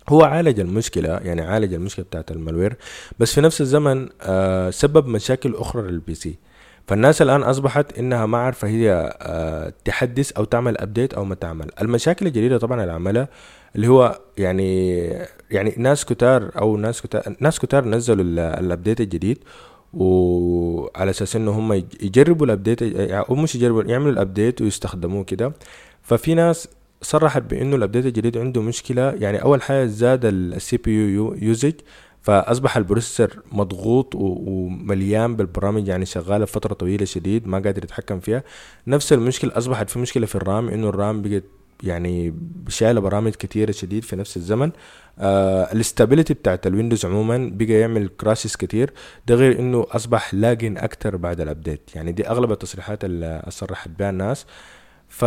[0.10, 2.78] هو عالج المشكلة يعني عالج المشكلة بتاعت ال malware.
[3.20, 6.36] بس في نفس الزمن آه سبب مشاكل أخرى لل PC
[6.92, 11.72] فالناس الآن أصبحت إنها ما عارفة هي آه، تحدث أو تعمل update أو ما تعمل.
[11.82, 13.28] المشاكل الجديدة طبعا اللي عملها
[13.76, 15.00] اللي هو يعني
[15.52, 18.26] يعني ناس كتار أو ناس كتار ناس كتار نزلوا
[18.60, 19.38] ال update الجديد
[19.94, 22.82] وعلى أساس إنه هم يجربوا ال update
[23.12, 25.54] أو مش يجربوا يعملوا ال update ويستخدموه كده.
[26.02, 26.68] ففي ناس
[27.02, 29.12] صرحت بإنه ال update الجديد عنده مشكلة.
[29.12, 31.74] يعني أول حاجة زاد ال CPU usage
[32.22, 38.44] فأصبح ال processor مضغوط ومليان بالبرامج يعني شغالة فترة طويلة شديد ما قادر يتحكم فيها.
[38.88, 41.44] نفس المشكلة أصبحت في مشكلة في ال RAM إنه ال RAM بقت
[41.84, 42.34] يعني
[42.68, 44.72] شايلة برامج كتيرة شديد في نفس الزمن.
[45.20, 48.94] آه ال stability بتاعت ال Windows عموما بقى يعمل crashes كتير.
[49.28, 53.90] ده غير إنه أصبح lagging أكتر بعد ال update يعني دي أغلب التصريحات اللي صرحت
[54.00, 54.46] بها الناس.
[55.10, 55.26] ف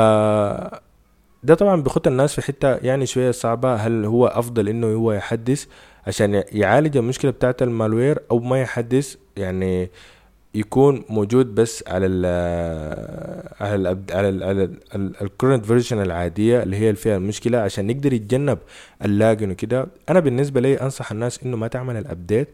[1.42, 5.66] ده طبعا بيخط الناس في حتة يعني شوية صعبة هل هو أفضل إنه هو يحدث؟
[6.06, 9.90] عشان يعالج المشكلة بتاعت ال malware أو ما يحدث يعني
[10.54, 12.26] يكون موجود بس على ال
[13.60, 14.70] على ال على ال على
[15.22, 18.58] ال current version العادية اللي هي فيها المشكلة عشان يقدر يتجنب
[19.04, 19.86] ال lagging وكده.
[20.08, 22.48] أنا بالنسبة لي أنصح الناس إنه ما تعمل ال update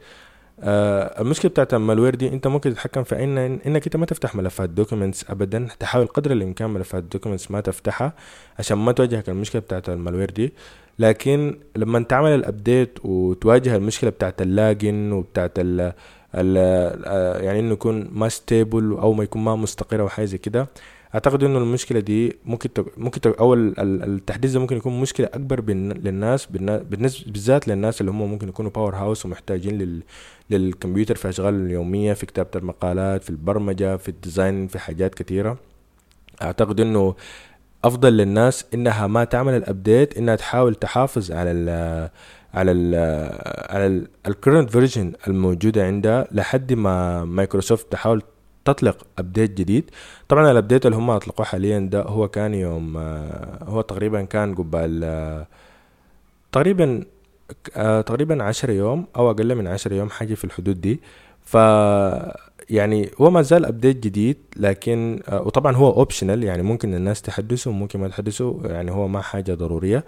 [0.62, 4.34] آه المشكلة بتاعت ال malware دي انت ممكن تتحكم في ان إنك انت ما تفتح
[4.34, 5.68] ملفات documents ابدا.
[5.80, 8.12] تحاول قدر الإمكان ملفات documents ما تفتحها
[8.58, 10.52] عشان ما تواجهك المشكلة بتاعت ال malware دي.
[10.98, 15.92] لكن لما تعمل ال update وتواجه المشكلة بتاعت ال lagging وبتاعت ال
[16.34, 20.66] آه، يعني إنه يكون ما stable أو ما يكون ما مستقر أو حاجة زي كده
[21.14, 27.32] أعتقد إنه المشكلة دي ممكن ممكن أو التحديث ده ممكن يكون مشكلة أكبر للناس بالنسبة
[27.32, 30.02] بالذات للناس اللي هم ممكن يكونوا power users ومحتاجين لل
[30.50, 35.58] للكمبيوتر في أشغال اليومية في كتابة المقالات في البرمجة في ال design في حاجات كثيره
[36.42, 37.14] أعتقد إنه
[37.84, 41.68] أفضل للناس إنها ما تعمل ال update إنها تحاول تحافظ على ال
[42.54, 42.94] على ال
[43.70, 48.22] على ال current version الموجودة عندها لحد ما مايكروسوفت تحاول
[48.64, 49.90] تطلق update جديد.
[50.28, 52.96] طبعا ال update اللي هم أطلقوه حاليا ده هو كان يوم
[53.62, 55.44] هو تقريبا كان قبل
[56.52, 57.04] تقريبا
[58.06, 61.00] تقريبا عشر يوم أو أقل من عشر يوم حاجة في الحدود دي.
[61.42, 61.54] ف
[62.70, 68.00] يعني هو ما زال update جديد لكن وطبعا هو optional يعني ممكن الناس تحدثه وممكن
[68.00, 70.04] ما تحدثه يعني هو ما حاجة ضرورية.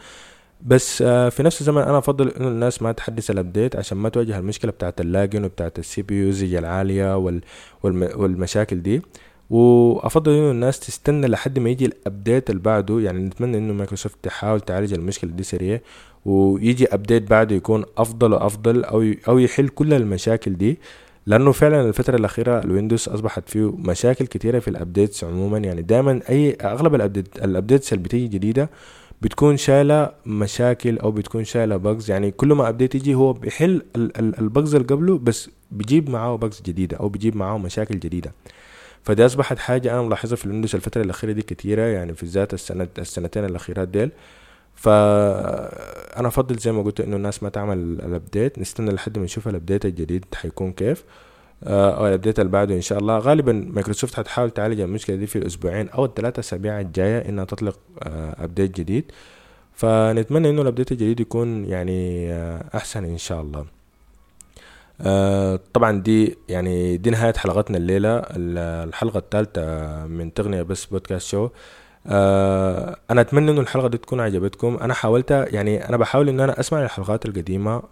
[0.67, 4.39] بس في نفس الزمن أنا أفضل إنه الناس ما تحدث ال update عشان ما تواجه
[4.39, 7.41] المشكلة بتاعت ال lagging وبتاعت ال CPU usage العالية وال
[7.83, 9.03] والمشاكل دي.
[9.51, 13.01] وأفضل إنه الناس تستنى لحد ما يجي ال update اللي بعده.
[13.01, 15.81] يعني نتمنى إنه مايكروسوفت تحاول تعالج المشكلة دي سريع
[16.25, 18.85] ويجي update بعده يكون أفضل وأفضل
[19.29, 20.79] أو يحل كل المشاكل دي.
[21.27, 25.59] لأنه فعلا الفترة الأخيرة ال Windows أصبحت فيه مشاكل كثيره في ال updates عموما.
[25.59, 28.71] يعني دائما أي أغلب ال update ال updates اللي بتيجي جديدة
[29.23, 34.12] بتكون شايلة مشاكل أو بتكون شايلة bugs يعني كل ما update يجي هو بيحل ال
[34.12, 38.33] bugs اللي قبله بس بيجيب معاه bugs جديدة أو بيجيب معاه مشاكل جديدة.
[39.03, 42.55] فدي أصبحت حاجة أنا ملاحظها في ال Windows الفترة الأخيرة دي كتيرة يعني في ذات
[42.55, 44.11] السنة السنتين الأخيرات ديل.
[44.75, 49.49] فانا أفضل زي ما قلت إنه الناس ما تعمل ال update نستنى لحد ما نشوف
[49.49, 51.05] ال update الجديد حيكون كيف.
[51.67, 53.19] أو ال update اللي بعده إن شاء الله.
[53.19, 57.79] غالبا مايكروسوفت حتحاول تعالج المشكلة دي في الأسبوعين أو الثلاثة أسابيع الجاية إنها تطلق
[58.39, 59.13] update آه، جديد.
[59.75, 63.65] فنتمنى إنه ال update الجديد يكون يعني آه، أحسن إن شاء الله.
[65.75, 71.49] طبعا دي يعني دي نهاية حلقتنا الليلة الحلقة الثالثة من تقنية بس podcast show.
[72.07, 74.79] آه أنا أتمنى إنه الحلقة دي تكون عجبتكم.
[74.83, 77.83] أنا حاولت يعني أنا بحاول إن أنا أسمع الحلقات القديمة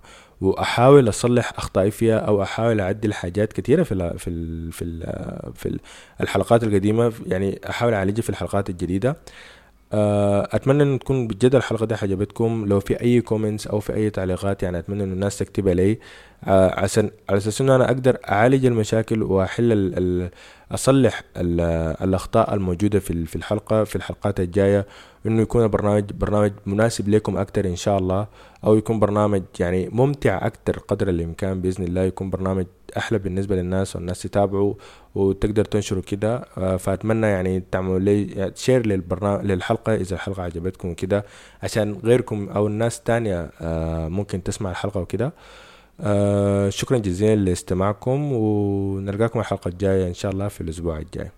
[0.41, 5.01] وأحاول أصلح أخطائي فيها أو أحاول أعدل حاجات كثيره في ال في ال في ال
[5.55, 5.79] في
[6.21, 7.13] الحلقات القديمة.
[7.27, 9.17] يعني أحاول أعالجها في الحلقات الجديدة.
[9.93, 14.63] أتمنى ان تكون بجد الحلقة دي عجبتكم لو في أي كومنتس أو في أي تعليقات
[14.63, 15.99] يعني أتمنى ان الناس تكتبها لي
[16.45, 20.31] آه، عشان على أساس إنه أنا أقدر أعالج المشاكل وأحل ال ال
[20.73, 21.61] أصلح ال
[22.05, 24.87] الأخطاء الموجودة في في الحلقة في الحلقات الجاية.
[25.27, 28.27] إنه يكون البرنامج برنامج مناسب لكم أكتر إن شاء الله
[28.65, 32.03] أو يكون برنامج يعني ممتع أكتر قدر الإمكان بإذن الله.
[32.03, 32.67] يكون برنامج
[32.97, 34.75] أحلى بالنسبة للناس والناس تتابعوا
[35.15, 36.45] وتقدر تنشروا كده.
[36.59, 41.25] آه، فأتمنى يعني تعملوا لي شير للبرنامج للحلقة إذا الحلقة عجبتكم كده
[41.63, 45.33] عشان غيركم أو الناس تانية آه، ممكن تسمع الحلقة وكده.
[46.01, 51.31] آه، شكرا جزيلا لاستماعكم ونلقاكم الحلقة الجاية إن شاء الله في الأسبوع الجاي.